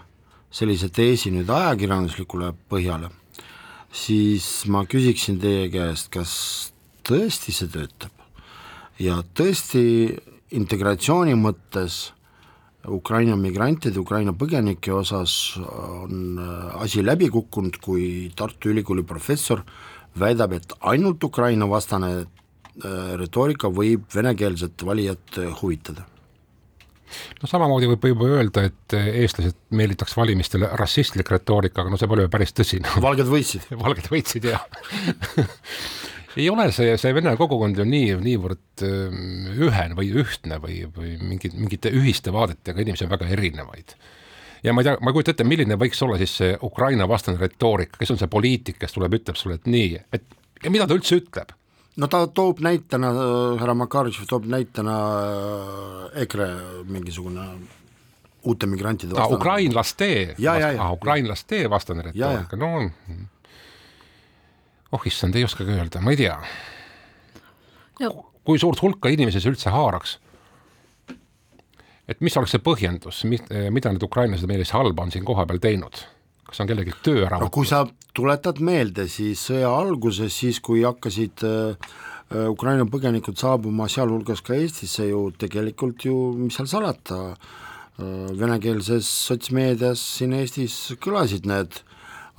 [0.53, 3.09] sellise teesi nüüd ajakirjanduslikule põhjale,
[3.89, 6.35] siis ma küsiksin teie käest, kas
[7.09, 8.13] tõesti see töötab
[9.01, 10.13] ja tõesti
[10.55, 12.13] integratsiooni mõttes
[12.85, 19.63] Ukraina migrantide, Ukraina põgenike osas on äh, asi läbi kukkunud, kui Tartu Ülikooli professor
[20.21, 26.07] väidab, et ainult Ukraina vastane äh, retoorika võib venekeelset valijat äh, huvitada.
[27.39, 32.25] No samamoodi võib juba öelda, et eestlased meelitaks valimistele rassistlik retoorika, aga no see pole
[32.27, 32.97] ju päris tõsi no..
[33.07, 33.69] valged võitsid.
[33.79, 34.65] Valged võitsid, jah.
[36.35, 41.15] Ei ole see, see vene kogukond ju nii, niivõrd ähm, ühene või ühtne või, või
[41.23, 43.95] mingid, mingite ühiste vaadetega inimesi on väga erinevaid.
[44.65, 47.41] Ja ma ei tea, ma ei kujuta ette, milline võiks olla siis see Ukraina vastane
[47.41, 50.27] retoorika, kes on see poliitik, kes tuleb, ütleb sulle, et nii, et
[50.65, 51.55] ja mida ta üldse ütleb?
[52.01, 53.13] no ta toob näitena,
[53.61, 56.49] härra Makarovitš toob näitena äh, EKRE
[56.91, 57.47] mingisugune
[58.45, 59.39] uute migrantide vastane.
[59.39, 60.11] ukrainlaste,
[60.75, 62.91] ah, ukrainlaste vastane retoorika, no
[64.95, 66.39] oh issand, ei oskagi öelda, ma ei tea
[68.45, 70.19] kui suurt hulka inimesi see üldse haaraks?
[72.09, 76.03] Et mis oleks see põhjendus, mida need ukrainlased meile siis halba on siin kohapeal teinud?
[76.45, 80.85] kas on kellelgi töö ära no kui sa tuletad meelde, siis sõja alguses, siis kui
[80.85, 81.95] hakkasid äh,
[82.51, 90.03] Ukraina põgenikud saabuma, sealhulgas ka Eestisse ju tegelikult ju, mis seal salata äh,, venekeelses sotsmeedias
[90.19, 91.83] siin Eestis kõlasid need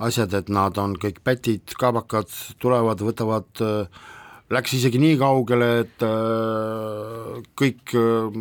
[0.02, 4.04] asjad, et nad on kõik pätid, kaabakad, tulevad, võtavad, äh,
[4.54, 8.36] läks isegi nii kaugele, et äh, kõik, äh,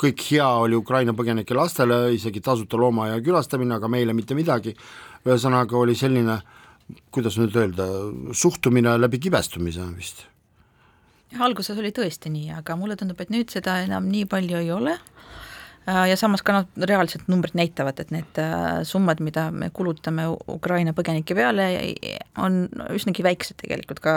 [0.00, 4.72] kõik hea oli Ukraina põgenike lastele, isegi tasuta loomaaia külastamine, aga meile mitte midagi,
[5.26, 6.38] ühesõnaga oli selline,
[7.12, 7.90] kuidas nüüd öelda,
[8.32, 10.24] suhtumine läbi kibestumise vist.
[11.42, 14.94] Alguses oli tõesti nii, aga mulle tundub, et nüüd seda enam nii palju ei ole
[15.86, 20.94] ja samas ka noh, reaalsed numbrid näitavad, et need äh, summad, mida me kulutame Ukraina
[20.96, 21.68] põgenike peale,
[22.42, 24.16] on üsnagi väiksed tegelikult, ka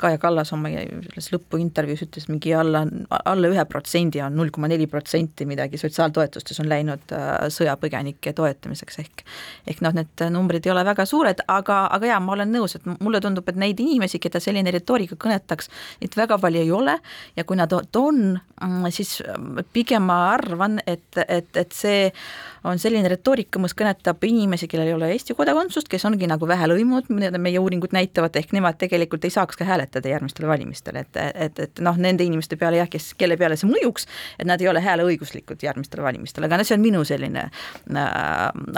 [0.00, 2.84] Kaja Kallas oma selles lõpuintervjuus ütles mingi alla,
[3.24, 9.00] alla ühe protsendi on null koma neli protsenti midagi sotsiaaltoetustes on läinud äh, sõjapõgenike toetamiseks,
[9.04, 9.24] ehk
[9.70, 12.86] ehk noh, need numbrid ei ole väga suured, aga, aga jaa, ma olen nõus, et
[12.94, 15.70] mulle tundub, et neid inimesi, keda selline retoorika kõnetaks,
[16.02, 16.98] neid väga palju ei ole.
[17.38, 18.20] Ja kui nad on,
[18.60, 19.16] mm, siis
[19.72, 22.12] pigem ma arvan, et et, et, et see
[22.64, 26.68] on selline retoorika, mis kõnetab inimesi, kellel ei ole Eesti kodakondsust, kes ongi nagu vähe
[26.70, 31.18] lõimunud, mida meie uuringud näitavad, ehk nemad tegelikult ei saaks ka hääletada järgmistel valimistel, et,
[31.20, 34.70] et, et noh, nende inimeste peale jah, kes, kelle peale see mõjuks, et nad ei
[34.70, 38.08] ole hääleõiguslikud järgmistel valimistel, aga noh, see on minu selline äh,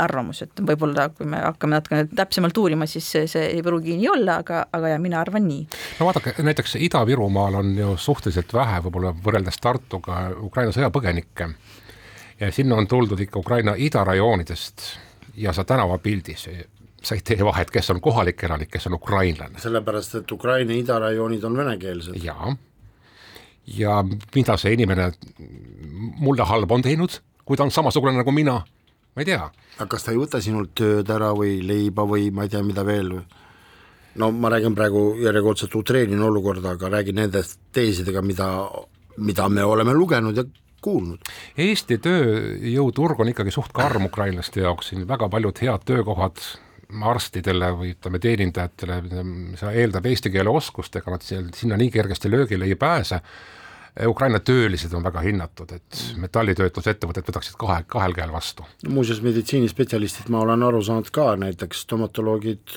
[0.02, 4.10] arvamus, et võib-olla kui me hakkame natukene täpsemalt uurima, siis see, see ei pruugi nii
[4.16, 5.62] olla, aga, aga ja mina arvan nii.
[6.00, 11.52] no vaadake, näiteks Ida-Virumaal on ju suhteliselt vähe võib-olla võrreldes Tartuga Ukraina sõjapõgenikke
[12.40, 14.82] ja sinna on tuldud ikka Ukraina idarajoonidest
[15.36, 16.48] ja sa tänavapildis
[17.06, 19.60] sa ei tee vahet, kes on kohalik elanik, kes on ukrainlane.
[19.62, 22.18] sellepärast, et Ukraina idarajoonid on venekeelsed.
[22.22, 22.56] jaa,
[23.66, 25.12] ja mida see inimene
[26.18, 28.60] mulle halba on teinud, kui ta on samasugune nagu mina,
[29.14, 29.50] ma ei tea.
[29.78, 32.84] aga kas ta ei võta sinult tööd ära või leiba või ma ei tea, mida
[32.86, 33.24] veel või?
[34.16, 38.48] no ma räägin praegu järjekordselt utreerin olukorda, aga räägin nendest teesidega, mida,
[39.16, 40.44] mida me oleme lugenud ja
[40.84, 41.20] kuulnud.
[41.58, 46.36] Eesti tööjõuturg on ikkagi suht karm ukrainlaste jaoks, siin väga paljud head töökohad
[47.10, 48.96] arstidele või ütleme, teenindajatele,
[49.58, 53.16] see eeldab eesti keele oskust, ega nad sinna nii kergesti löögile ei pääse.
[54.06, 58.62] Ukraina töölised on väga hinnatud, et metallitöötlusettevõtted võtaksid kahe, kahel käel vastu.
[58.88, 62.68] muuseas, meditsiinispetsialistid, ma olen aru saanud ka, näiteks stomatoloogid,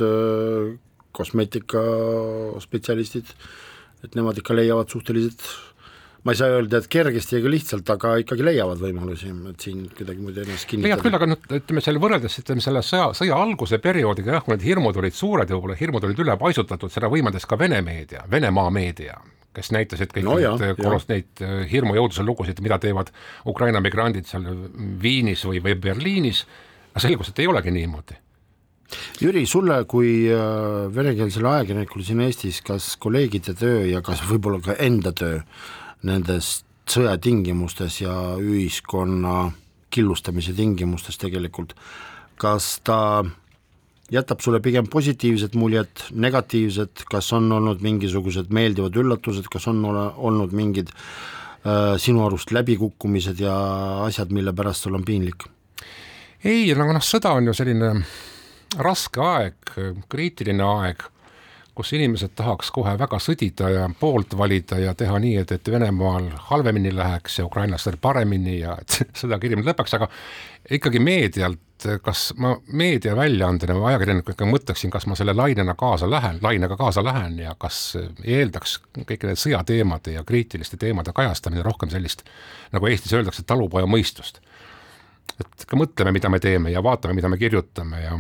[1.12, 3.26] kosmeetikaspetsialistid,
[4.08, 5.44] et nemad ikka leiavad suhteliselt
[6.24, 10.44] ma ei saa öelda, et kergesti ega lihtsalt, aga ikkagi leiavad võimalusi, et siin kuidagimoodi
[10.44, 10.90] ennast kinnitada.
[10.90, 14.66] leiad küll, aga noh, ütleme selle võrreldes ütleme selle sõja, sõja alguse perioodiga jah, need
[14.68, 19.16] hirmud olid suured ja võib-olla hirmud olid ülepaisutatud, seda võimendas ka Vene meedia, Venemaa meedia,
[19.56, 23.14] kes näitasid kõik no, neid kolos neid äh, hirmujõudluse lugusid, mida teevad
[23.48, 24.48] Ukraina migrandid seal
[25.02, 26.44] Viinis või, või Berliinis,
[26.92, 28.26] aga selgus, et ei olegi niimoodi
[29.22, 34.76] Jüri, sulle kui äh, venekeelsele ajakirjanikule siin Eestis, kas kolleegide töö ja kas võib-olla ka
[34.82, 35.44] enda töö
[36.08, 39.52] nendes sõjatingimustes ja ühiskonna
[39.94, 41.76] killustamise tingimustes tegelikult,
[42.40, 43.26] kas ta
[44.12, 50.08] jätab sulle pigem positiivset muljet, negatiivset, kas on olnud mingisugused meeldivad üllatused, kas on ole,
[50.18, 50.90] olnud mingid
[52.00, 53.54] sinu arust läbikukkumised ja
[54.06, 55.46] asjad, mille pärast sul on piinlik?
[56.44, 57.90] ei, aga noh, sõda on ju selline
[58.80, 59.74] raske aeg,
[60.12, 61.04] kriitiline aeg,
[61.80, 66.26] kus inimesed tahaks kohe väga sõdida ja poolt valida ja teha nii, et, et Venemaal
[66.50, 70.10] halvemini läheks ja ukrainlastel paremini ja et sõda kiiremini lõpeks, aga
[70.76, 76.76] ikkagi meedialt, kas ma meediaväljaandena või ajakirjanikuna mõtleksin, kas ma selle lainena kaasa lähen, lainega
[76.82, 77.80] kaasa lähen ja kas
[78.26, 82.26] eeldaks kõiki need sõjateemade ja kriitiliste teemade kajastamine rohkem sellist,
[82.76, 84.42] nagu Eestis öeldakse, talupojamõistust.
[85.40, 88.20] et ka mõtleme, mida me teeme ja vaatame, mida me kirjutame ja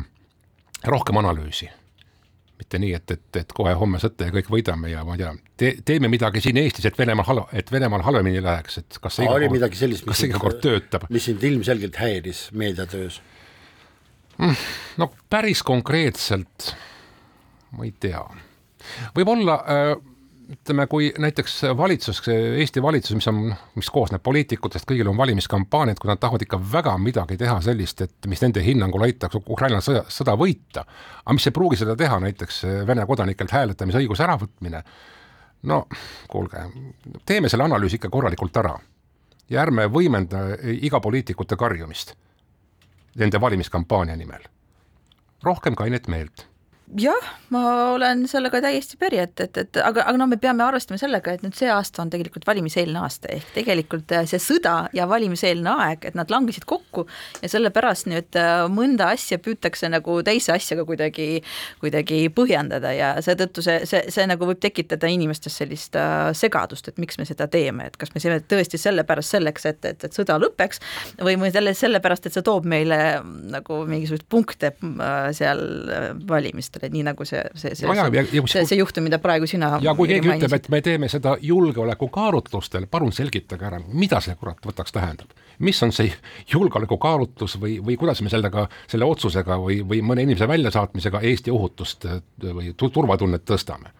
[0.87, 1.67] rohkem analüüsi
[2.59, 5.31] mitte nii, et, et, et kohe homme sõtta ja kõik võidame ja ma ei tea
[5.59, 9.29] te,, teeme midagi siin Eestis, et Venemaal halva, et Venemaal halvemini läheks, et kas see
[9.31, 11.07] oli midagi sellist, kas see iga kord töötab?
[11.13, 13.21] mis sind ilmselgelt häiris meediatöös
[14.37, 14.69] mm,?
[15.01, 16.73] no päris konkreetselt
[17.77, 18.23] ma ei tea,
[19.15, 19.95] võib-olla äh,
[20.49, 26.09] ütleme, kui näiteks valitsus, Eesti valitsus, mis on, mis koosneb poliitikutest, kõigil on valimiskampaaniad, kui
[26.09, 30.35] nad tahavad ikka väga midagi teha sellist, et mis nende hinnangul aitaks Ukraina sõja, sõda
[30.39, 30.85] võita,
[31.23, 34.83] aga mis ei pruugi seda teha, näiteks Vene kodanikelt hääletamisõiguse äravõtmine,
[35.69, 35.83] no
[36.31, 36.65] kuulge,
[37.25, 38.73] teeme selle analüüsi ikka korralikult ära
[39.49, 40.45] ja ärme võimenda
[40.81, 42.15] iga poliitikute karjumist
[43.19, 44.43] nende valimiskampaania nimel.
[45.43, 46.48] rohkem kainet meelt
[46.97, 47.61] jah, ma
[47.93, 51.43] olen sellega täiesti päri, et, et, et aga, aga no me peame arvestama sellega, et
[51.45, 56.07] nüüd see aasta on tegelikult valimiseelne aasta, ehk tegelikult äh, see sõda ja valimiseelne aeg,
[56.09, 57.05] et nad langesid kokku
[57.43, 61.27] ja sellepärast nüüd äh, mõnda asja püütakse nagu teise asjaga kuidagi,
[61.83, 66.97] kuidagi põhjendada ja seetõttu see, see, see nagu võib tekitada inimestes sellist äh, segadust, et
[67.01, 70.39] miks me seda teeme, et kas me teeme tõesti sellepärast selleks, et, et, et sõda
[70.41, 70.81] lõpeks
[71.21, 72.99] või, või selle, sellepärast, et see toob meile
[73.53, 74.73] nagu mingisuguseid punkte
[75.35, 75.61] seal
[76.29, 79.19] valimistel aastatel, et nii nagu see, see, see no, ja, ja, see, see juhtum, mida
[79.19, 84.21] praegu sina ja kui keegi ütleb, et me teeme seda julgeolekukaalutlustel, palun selgitage ära, mida
[84.21, 85.29] see kurat võtaks tähendab.
[85.59, 86.11] mis on see
[86.53, 92.05] julgeolekukaalutlus või, või kuidas me sellega, selle otsusega või, või mõne inimese väljasaatmisega Eesti ohutust
[92.41, 93.91] või turvatunnet tõstame?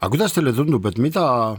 [0.00, 1.58] aga kuidas teile tundub, et mida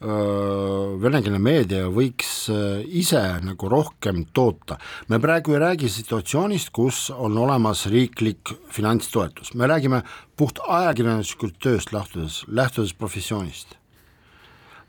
[0.00, 2.46] venekeelne meedia võiks
[2.88, 4.78] ise nagu rohkem toota.
[5.08, 10.02] me praegu ei räägi situatsioonist, kus on olemas riiklik finantstoetus, me räägime
[10.36, 13.76] puht ajakirjanduslikust tööst lähtudes, lähtudes professioonist.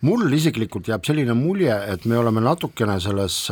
[0.02, 3.52] mul isiklikult jääb selline mulje, et me oleme natukene selles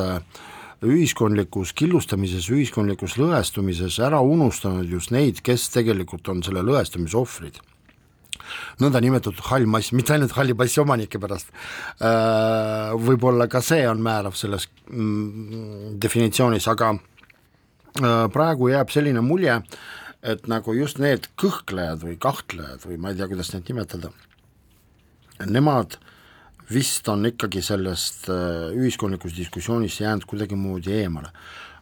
[0.79, 7.59] ühiskondlikus killustamises, ühiskondlikus lõhestumises ära unustanud just neid, kes tegelikult on selle lõhestumise ohvrid
[8.81, 11.53] nõndanimetatud hall mass, mitte ainult halli passi omanike pärast,
[12.01, 19.59] äh, võib-olla ka see on määrav selles mm, definitsioonis, aga äh, praegu jääb selline mulje,
[20.19, 24.11] et nagu just need kõhklejad või kahtlejad või ma ei tea, kuidas neid nimetada,
[25.47, 25.99] nemad
[26.69, 31.31] vist on ikkagi sellest äh, ühiskondlikust diskussioonist jäänud kuidagimoodi eemale.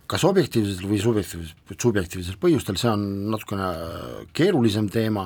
[0.08, 3.02] Kas objektiivsetel või subjektiivsetel, subjektiivsetel põhjustel, see on
[3.34, 3.72] natukene
[4.38, 5.26] keerulisem teema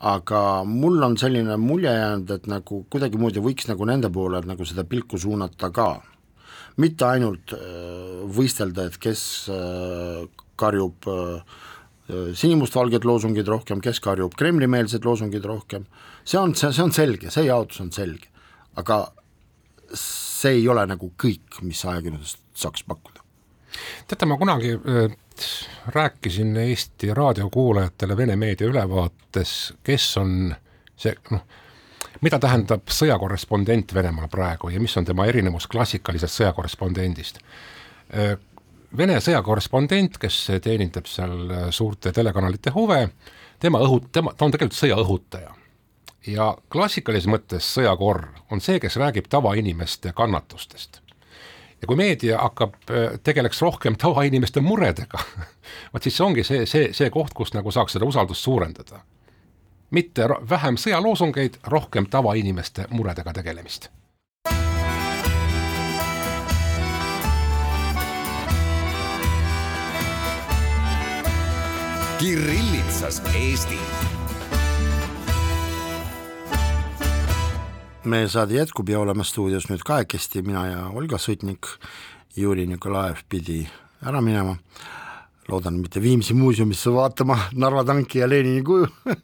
[0.00, 4.84] aga mul on selline mulje jäänud, et nagu kuidagimoodi võiks nagu nende poole nagu seda
[4.88, 6.02] pilku suunata ka.
[6.76, 10.24] mitte ainult äh, võistelda, et kes äh,
[10.58, 11.60] karjub äh,
[12.34, 15.86] sinimustvalged loosungid rohkem, kes karjub Kremli-meelsed loosungid rohkem,
[16.24, 18.28] see on, see, see on selge, see jaotus on selge.
[18.76, 19.06] aga
[19.94, 23.22] see ei ole nagu kõik, mis ajakirjandusest saaks pakkuda.
[24.10, 24.74] teate, ma kunagi
[25.86, 30.54] rääkisin Eesti raadiokuulajatele Vene meedia ülevaates, kes on
[30.96, 31.42] see noh,
[32.20, 37.40] mida tähendab sõjakorrespondent Venemaal praegu ja mis on tema erinevus klassikalisest sõjakorrespondendist.
[38.96, 43.08] Vene sõjakorrespondent, kes teenindab seal suurte telekanalite huve,
[43.60, 45.54] tema õhut-, tema, ta on tegelikult sõja õhutaja.
[46.26, 51.03] ja klassikalises mõttes sõjakorr on see, kes räägib tavainimeste kannatustest
[51.84, 55.18] ja kui meedia hakkab, äh, tegeleks rohkem tavainimeste muredega,
[55.92, 59.04] vot siis see ongi see, see, see koht, kus nagu saaks seda usaldust suurendada.
[59.90, 63.90] mitte vähem sõjaloosungeid, rohkem tavainimeste muredega tegelemist.
[72.18, 73.78] Kirillitsas Eesti
[78.10, 81.68] meie saade jätkub ja oleme stuudios nüüd kahekesti, mina ja Olga Sõtnik,
[82.36, 83.62] Juri Nikolajev pidi
[84.04, 84.56] ära minema,
[85.48, 88.88] loodan mitte Viimsi muuseumisse vaatama Narva tanki ja Lenini kuju.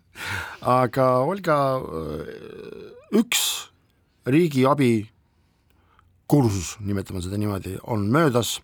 [0.81, 1.59] Aga Olga,
[3.16, 3.43] üks
[4.27, 4.93] riigiabi
[6.31, 8.59] kursus, nimetame seda niimoodi, on möödas,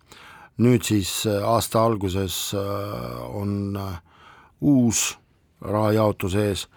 [0.63, 3.77] nüüd siis aasta alguses on
[4.61, 5.17] uus
[5.61, 6.67] rahajaotus ees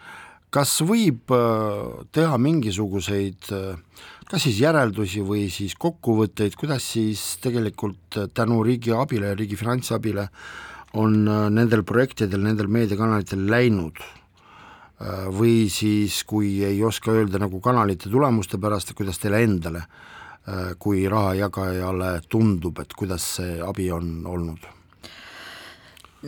[0.51, 8.19] kas võib äh, teha mingisuguseid äh, kas siis järeldusi või siis kokkuvõtteid, kuidas siis tegelikult
[8.35, 10.29] tänu riigi abile riigi finantsabile
[11.01, 11.25] on
[11.55, 13.99] nendel projektidel, nendel meediakanalitel läinud
[15.35, 19.85] või siis, kui ei oska öelda nagu kanalite tulemuste pärast, kuidas teile endale
[20.83, 24.67] kui rahajagajale tundub, et kuidas see abi on olnud?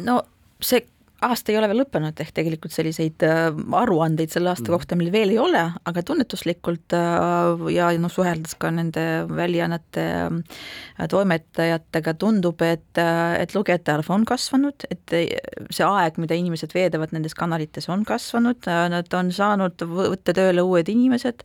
[0.06, 0.22] no
[0.62, 0.86] see
[1.22, 3.48] aasta ei ole veel lõppenud, ehk tegelikult selliseid äh,
[3.78, 4.74] aruandeid selle aasta mm.
[4.74, 11.06] kohta meil veel ei ole, aga tunnetuslikult äh, ja noh, suheldes ka nende väljaannete äh,
[11.12, 17.34] toimetajatega, tundub, et, et lugejate arv on kasvanud, et see aeg, mida inimesed veedavad nendes
[17.38, 21.42] kanalites, on kasvanud, nad on saanud võtta tööle uued inimesed,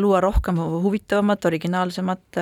[0.00, 2.40] luua rohkem huvitavamat, originaalsemat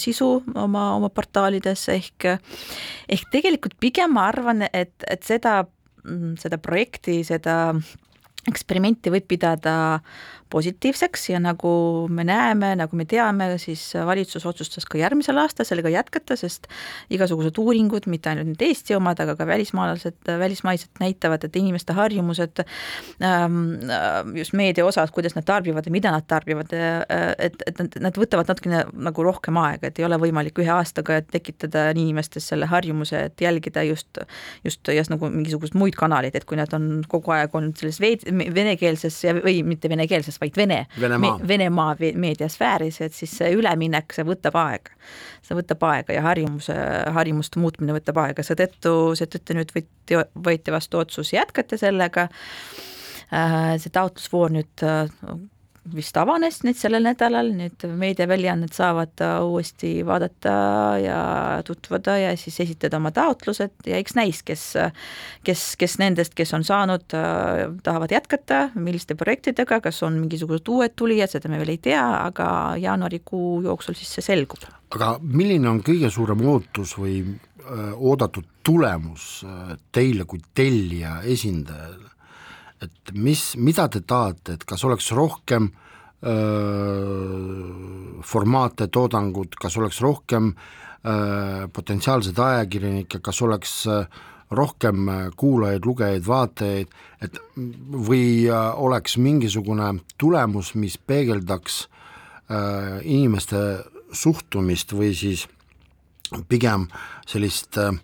[0.00, 2.30] sisu oma, oma portaalides, ehk
[3.10, 5.60] ehk tegelikult pigem ma arvan, et, et seda
[6.40, 7.74] seda projekti, seda
[8.48, 9.74] eksperimenti võib pidada
[10.50, 11.72] positiivseks ja nagu
[12.10, 16.68] me näeme, nagu me teame, siis valitsus otsustas ka järgmisel aastal sellega jätkata, sest
[17.12, 22.64] igasugused uuringud, mitte ainult nüüd Eesti omad, aga ka välismaalased, välismaised näitavad, et inimeste harjumused
[22.64, 23.60] ähm,
[24.36, 28.50] just meedia osas, kuidas nad tarbivad ja mida nad tarbivad, et, et nad, nad võtavad
[28.50, 33.46] natukene nagu rohkem aega, et ei ole võimalik ühe aastaga tekitada inimestes selle harjumuse, et
[33.46, 34.22] jälgida just,
[34.64, 38.26] just just nagu mingisuguseid muid kanaleid, et kui nad on kogu aeg olnud selles veed-,
[38.54, 44.26] venekeelses või mitte venekeelses, vaid Vene, Venemaa, me, Venemaa meediasfääris, et siis see üleminek, see
[44.26, 44.96] võtab aega.
[45.46, 46.76] see võtab aega ja harjumuse,
[47.16, 52.28] harjumuste muutmine võtab aega, seetõttu, seetõttu nüüd võeti, võeti vastu otsus jätkata sellega,
[53.32, 54.86] äh, see taotlusvoor nüüd
[55.94, 60.52] vist avanes nüüd sellel nädalal, nüüd meediaväljaanded saavad uuesti vaadata
[61.00, 61.20] ja
[61.66, 64.64] tutvuda ja siis esitada oma taotlused ja eks näis, kes,
[65.46, 67.06] kes, kes nendest, kes on saanud,
[67.86, 72.50] tahavad jätkata, milliste projektidega, kas on mingisugused uued tulijad, seda me veel ei tea, aga
[72.80, 74.68] jaanuarikuu jooksul siis see selgub.
[74.90, 79.46] aga milline on kõige suurem ootus või öö, oodatud tulemus
[79.92, 82.10] teile kui tellija esindajale?
[82.82, 85.70] Et mis, mida te tahate, et kas oleks rohkem
[86.24, 86.32] öö,
[88.24, 94.04] formaate, toodangut, kas oleks rohkem öö, potentsiaalseid ajakirjanikke, kas oleks öö,
[94.50, 95.06] rohkem
[95.36, 96.90] kuulajaid, lugejaid, vaatajaid,
[97.22, 97.38] et
[98.08, 101.84] või oleks mingisugune tulemus, mis peegeldaks
[102.50, 105.46] äh, inimeste suhtumist või siis
[106.50, 106.88] pigem
[107.30, 107.94] sellist äh,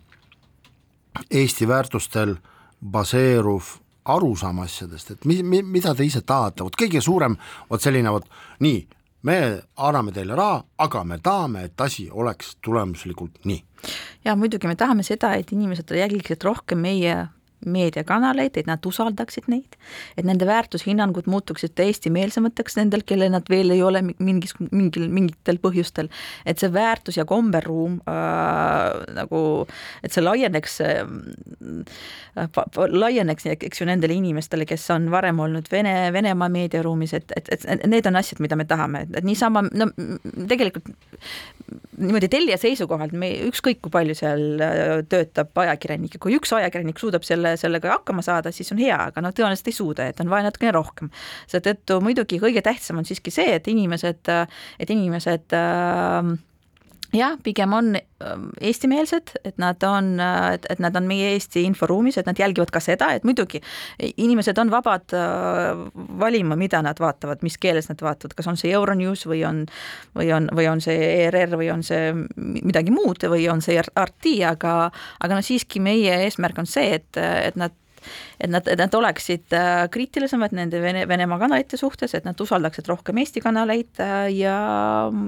[1.31, 2.35] Eesti väärtustel
[2.79, 7.37] baseeruv arusaam asjadest, et mi-, mi-, mida te ise tahate, vot kõige suurem
[7.69, 8.27] vot selline vot
[8.63, 8.83] nii,
[9.27, 9.37] me
[9.75, 13.63] anname teile raha, aga me tahame, et asi oleks tulemuslikult nii.
[14.25, 17.27] ja muidugi me tahame seda, et inimesed jälgiksid rohkem meie
[17.65, 19.77] meediakanaleid, et nad usaldaksid neid,
[20.17, 26.11] et nende väärtushinnangud muutuksid eestimeelsemateks nendel, kellel nad veel ei ole mingis, mingil, mingitel põhjustel.
[26.45, 29.41] et see väärtus ja komberuum äh, nagu,
[30.03, 31.03] et see laieneks äh,,
[32.93, 37.85] laieneks, eks ju, nendele inimestele, kes on varem olnud Vene, Venemaa meediaruumis, et, et, et
[37.89, 39.89] need on asjad, mida me tahame, et niisama, no
[40.47, 40.93] tegelikult
[41.97, 47.25] niimoodi tellija seisukohalt me ükskõik, kui palju seal äh, töötab ajakirjanikke, kui üks ajakirjanik suudab
[47.27, 50.47] selle, sellega hakkama saada, siis on hea, aga noh, tõenäoliselt ei suuda, et on vaja
[50.49, 51.11] natukene rohkem.
[51.51, 54.33] seetõttu muidugi kõige tähtsam on siiski see, et inimesed,
[54.79, 56.35] et inimesed äh,
[57.13, 62.17] jah, pigem on ähm, eestimeelsed, et nad on, et, et nad on meie Eesti inforuumis,
[62.19, 63.61] et nad jälgivad ka seda, et muidugi
[64.17, 65.81] inimesed on vabad äh,
[66.19, 69.63] valima, mida nad vaatavad, mis keeles nad vaatavad, kas on see Euronews või on,
[70.17, 74.37] või on, või on see ERR või on see midagi muud või on see RT,
[74.51, 74.77] aga,
[75.23, 77.75] aga no siiski meie eesmärk on see, et, et nad
[78.39, 82.87] et nad, et nad oleksid äh, kriitilisemad nende Vene, Venemaa kanalite suhtes, et nad usaldaksid
[82.89, 84.57] rohkem Eesti kanaleid äh, ja,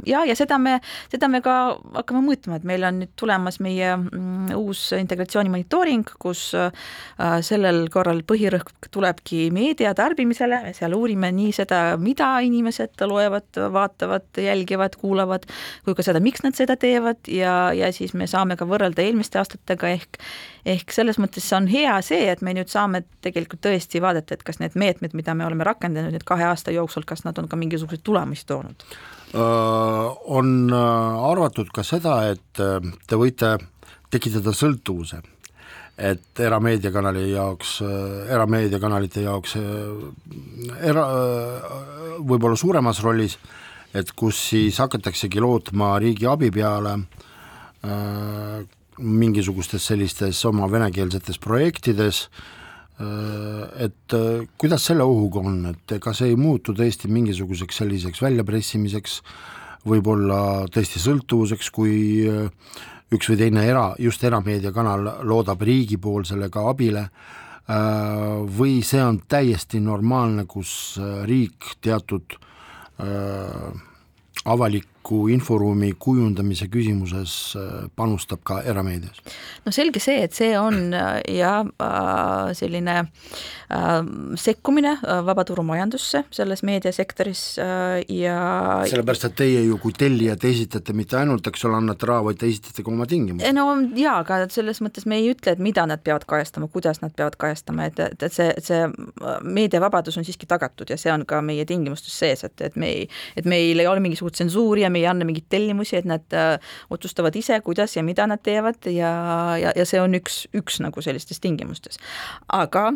[0.07, 0.77] ja, ja seda me,
[1.11, 1.55] seda me ka
[1.99, 6.69] hakkame mõõtma, et meil on nüüd tulemas meie mm, uus integratsiooni monitooring, kus äh,
[7.45, 14.97] sellel korral põhirõhk tulebki meedia tarbimisele, seal uurime nii seda, mida inimesed loevad, vaatavad, jälgivad,
[14.99, 15.47] kuulavad,
[15.85, 19.41] kui ka seda, miks nad seda teevad ja, ja siis me saame ka võrrelda eelmiste
[19.41, 20.21] aastatega ehk
[20.69, 24.61] ehk selles mõttes on hea see, et me nüüd saame tegelikult tõesti vaadata, et kas
[24.61, 28.03] need meetmed, mida me oleme rakendanud nüüd kahe aasta jooksul, kas nad on ka mingisuguseid
[28.05, 28.85] tulemusi toonud?
[29.33, 33.55] On arvatud ka seda, et te võite
[34.09, 35.21] tekitada sõltuvuse,
[35.99, 37.75] et erameediakanali jaoks,
[38.31, 39.55] erameediakanalite jaoks
[40.79, 41.05] era,
[42.19, 43.37] võib-olla suuremas rollis,
[43.93, 46.97] et kus siis hakataksegi lootma riigi abi peale
[48.99, 52.27] mingisugustes sellistes oma venekeelsetes projektides.
[52.99, 54.17] Äh,, et
[54.59, 59.21] kuidas selle ohuga on, et kas ei muutu tõesti mingisuguseks selliseks väljapressimiseks,
[59.87, 62.27] võib-olla tõesti sõltuvuseks, kui
[63.09, 67.07] üks või teine era, just erameediakanal loodab riigipoolsele ka abile,
[68.59, 72.37] või see on täiesti normaalne, kus riik teatud
[74.99, 77.55] avaliku inforuumi kujundamise küsimuses
[77.95, 79.21] panustab ka erameedias?
[79.65, 81.65] no selge see, et see on jah,
[82.53, 83.05] selline
[84.35, 87.57] sekkumine vabaturumajandusse selles meediasektoris
[88.09, 92.39] ja sellepärast, et teie ju kui tellijad esitate mitte ainult, eks ole, annate raha, vaid
[92.39, 93.53] te esitate ka oma tingimused.
[93.53, 97.13] no jaa, aga selles mõttes me ei ütle, et mida nad peavad kajastama, kuidas nad
[97.15, 98.85] peavad kajastama, et, et, et see, see
[99.43, 103.07] meediavabadus on siiski tagatud ja see on ka meie tingimustes sees, et, et me ei,
[103.37, 106.55] et meil ei ole mingisugust tsensuuri ja me ei anna mingeid tellimusi, et nad äh,
[106.93, 109.11] otsustavad ise, kuidas ja mida nad teevad ja,
[109.59, 112.01] ja, ja see on üks, üks nagu sellistes tingimustes.
[112.47, 112.89] aga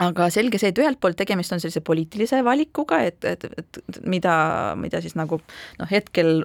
[0.00, 4.34] aga selge see, et ühelt poolt tegemist on sellise poliitilise valikuga, et, et, et mida,
[4.80, 6.40] mida siis nagu noh, hetkel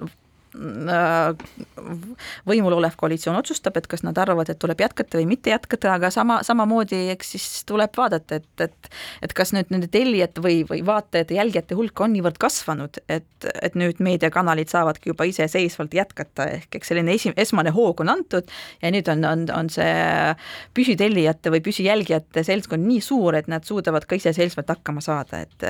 [2.46, 6.10] võimul olev koalitsioon otsustab, et kas nad arvavad, et tuleb jätkata või mitte jätkata, aga
[6.14, 8.90] sama, samamoodi eks siis tuleb vaadata, et, et
[9.22, 13.78] et kas nüüd nende tellijate või, või vaatajate, jälgijate hulk on niivõrd kasvanud, et, et
[13.78, 18.52] nüüd meediakanalid saavadki juba iseseisvalt jätkata, ehk eks selline esi-, esmane hoog on antud
[18.82, 20.34] ja nüüd on, on, on see
[20.76, 25.68] püsitellijate või püsijälgijate seltskond nii suur, et nad suudavad ka iseseisvalt hakkama saada, et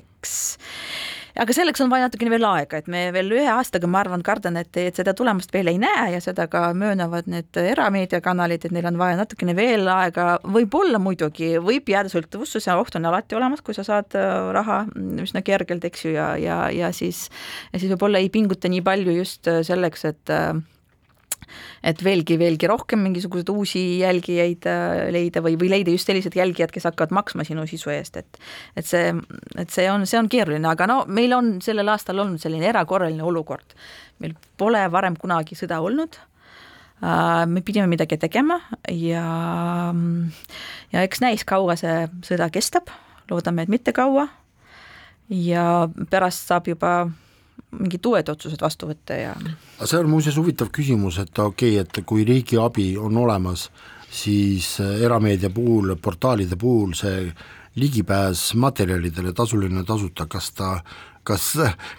[0.00, 0.36] eks
[1.40, 4.56] aga selleks on vaja natukene veel aega, et me veel ühe aastaga, ma arvan, kardan,
[4.60, 8.88] et, et seda tulemust veel ei näe ja seda ka möönavad need erameediakanalid, et neil
[8.90, 13.64] on vaja natukene veel aega, võib-olla muidugi, võib jääda sõltuvusse, see oht on alati olemas,
[13.64, 14.84] kui sa saad äh, raha
[15.22, 17.26] üsna kergelt, eks ju, ja, ja, ja siis,
[17.72, 20.54] ja siis võib-olla ei pinguta nii palju just äh, selleks, et äh,
[21.86, 26.72] et veelgi, veelgi rohkem mingisuguseid uusi jälgijaid äh, leida või, või leida just sellised jälgijad,
[26.74, 28.40] kes hakkavad maksma sinu sisu eest, et
[28.76, 29.12] et see,
[29.56, 33.22] et see on, see on keeruline, aga no meil on sellel aastal olnud selline erakorraline
[33.22, 33.76] olukord.
[34.18, 36.16] meil pole varem kunagi sõda olnud
[37.02, 39.26] äh, me pidime midagi tegema ja,
[40.92, 42.90] ja eks näis, kaua see sõda kestab,
[43.30, 44.28] loodame, et mitte kaua.
[45.28, 46.96] ja pärast saab juba
[47.76, 51.84] mingid uued otsused vastu võtta ja aga see on muuseas huvitav küsimus, et okei okay,,
[51.84, 53.68] et kui riigi abi on olemas,
[54.12, 57.28] siis erameedia puhul, portaalide puhul see
[57.76, 60.70] ligipääs materjalidele, tasuline, tasuta, kas ta,
[61.26, 61.50] kas,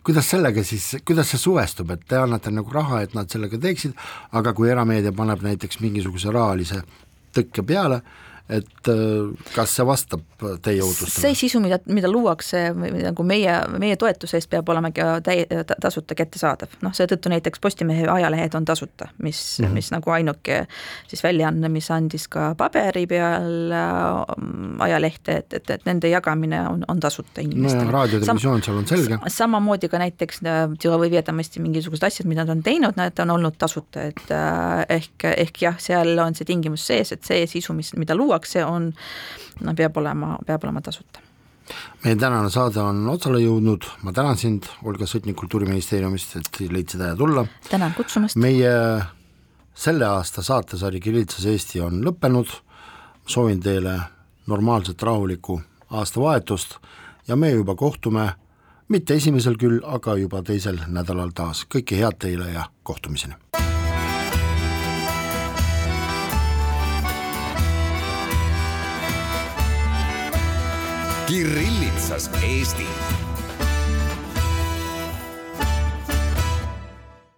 [0.03, 3.93] kuidas sellega siis, kuidas see suvestub, et te annate nagu raha, et nad sellega teeksid,
[4.39, 6.81] aga kui erameedia paneb näiteks mingisuguse rahalise
[7.37, 8.01] tõkke peale,
[8.49, 10.23] et äh, kas see vastab
[10.63, 11.11] teie ootustele?
[11.27, 15.45] see sisu, mida, mida luuakse nagu meie, meie toetuse eest peab olema ka täi-,
[15.81, 19.73] tasuta kättesaadav, noh seetõttu näiteks Postimehe ajalehed on tasuta, mis mm, -hmm.
[19.73, 20.61] mis nagu ainuke
[21.07, 26.85] siis väljaanne, mis andis ka paberi peal äh, ajalehte, et, et, et nende jagamine on,
[26.87, 27.97] on tasuta inimestele no.
[27.99, 29.19] raadiotelevisioon seal on selge.
[29.27, 30.41] samamoodi ka näiteks
[31.17, 35.61] veedamasti mingisugused asjad, mida nad on teinud, need on olnud tasuta, et äh, ehk, ehk
[35.61, 38.91] jah, seal on see tingimus sees, et see sisu, mis, mida luuakse, luuakse, on,
[39.61, 41.25] no peab olema, peab olema tasuta
[42.03, 47.15] meie tänane saade on otsale jõudnud, ma tänan sind, Olga Sõtnik Kultuuriministeeriumist, et leidsid aja
[47.19, 47.45] tulla.
[47.69, 48.35] tänan kutsumast.
[48.39, 48.71] meie
[49.75, 52.47] selle aasta saatesari Kirillitsas Eesti on lõppenud,
[53.27, 53.99] soovin teile
[54.47, 55.61] normaalset rahulikku
[55.91, 56.77] aastavahetust
[57.27, 58.29] ja me juba kohtume,
[58.87, 63.66] mitte esimesel küll, aga juba teisel nädalal taas, kõike head teile ja kohtumiseni!
[71.27, 72.87] Kirillitsas Eesti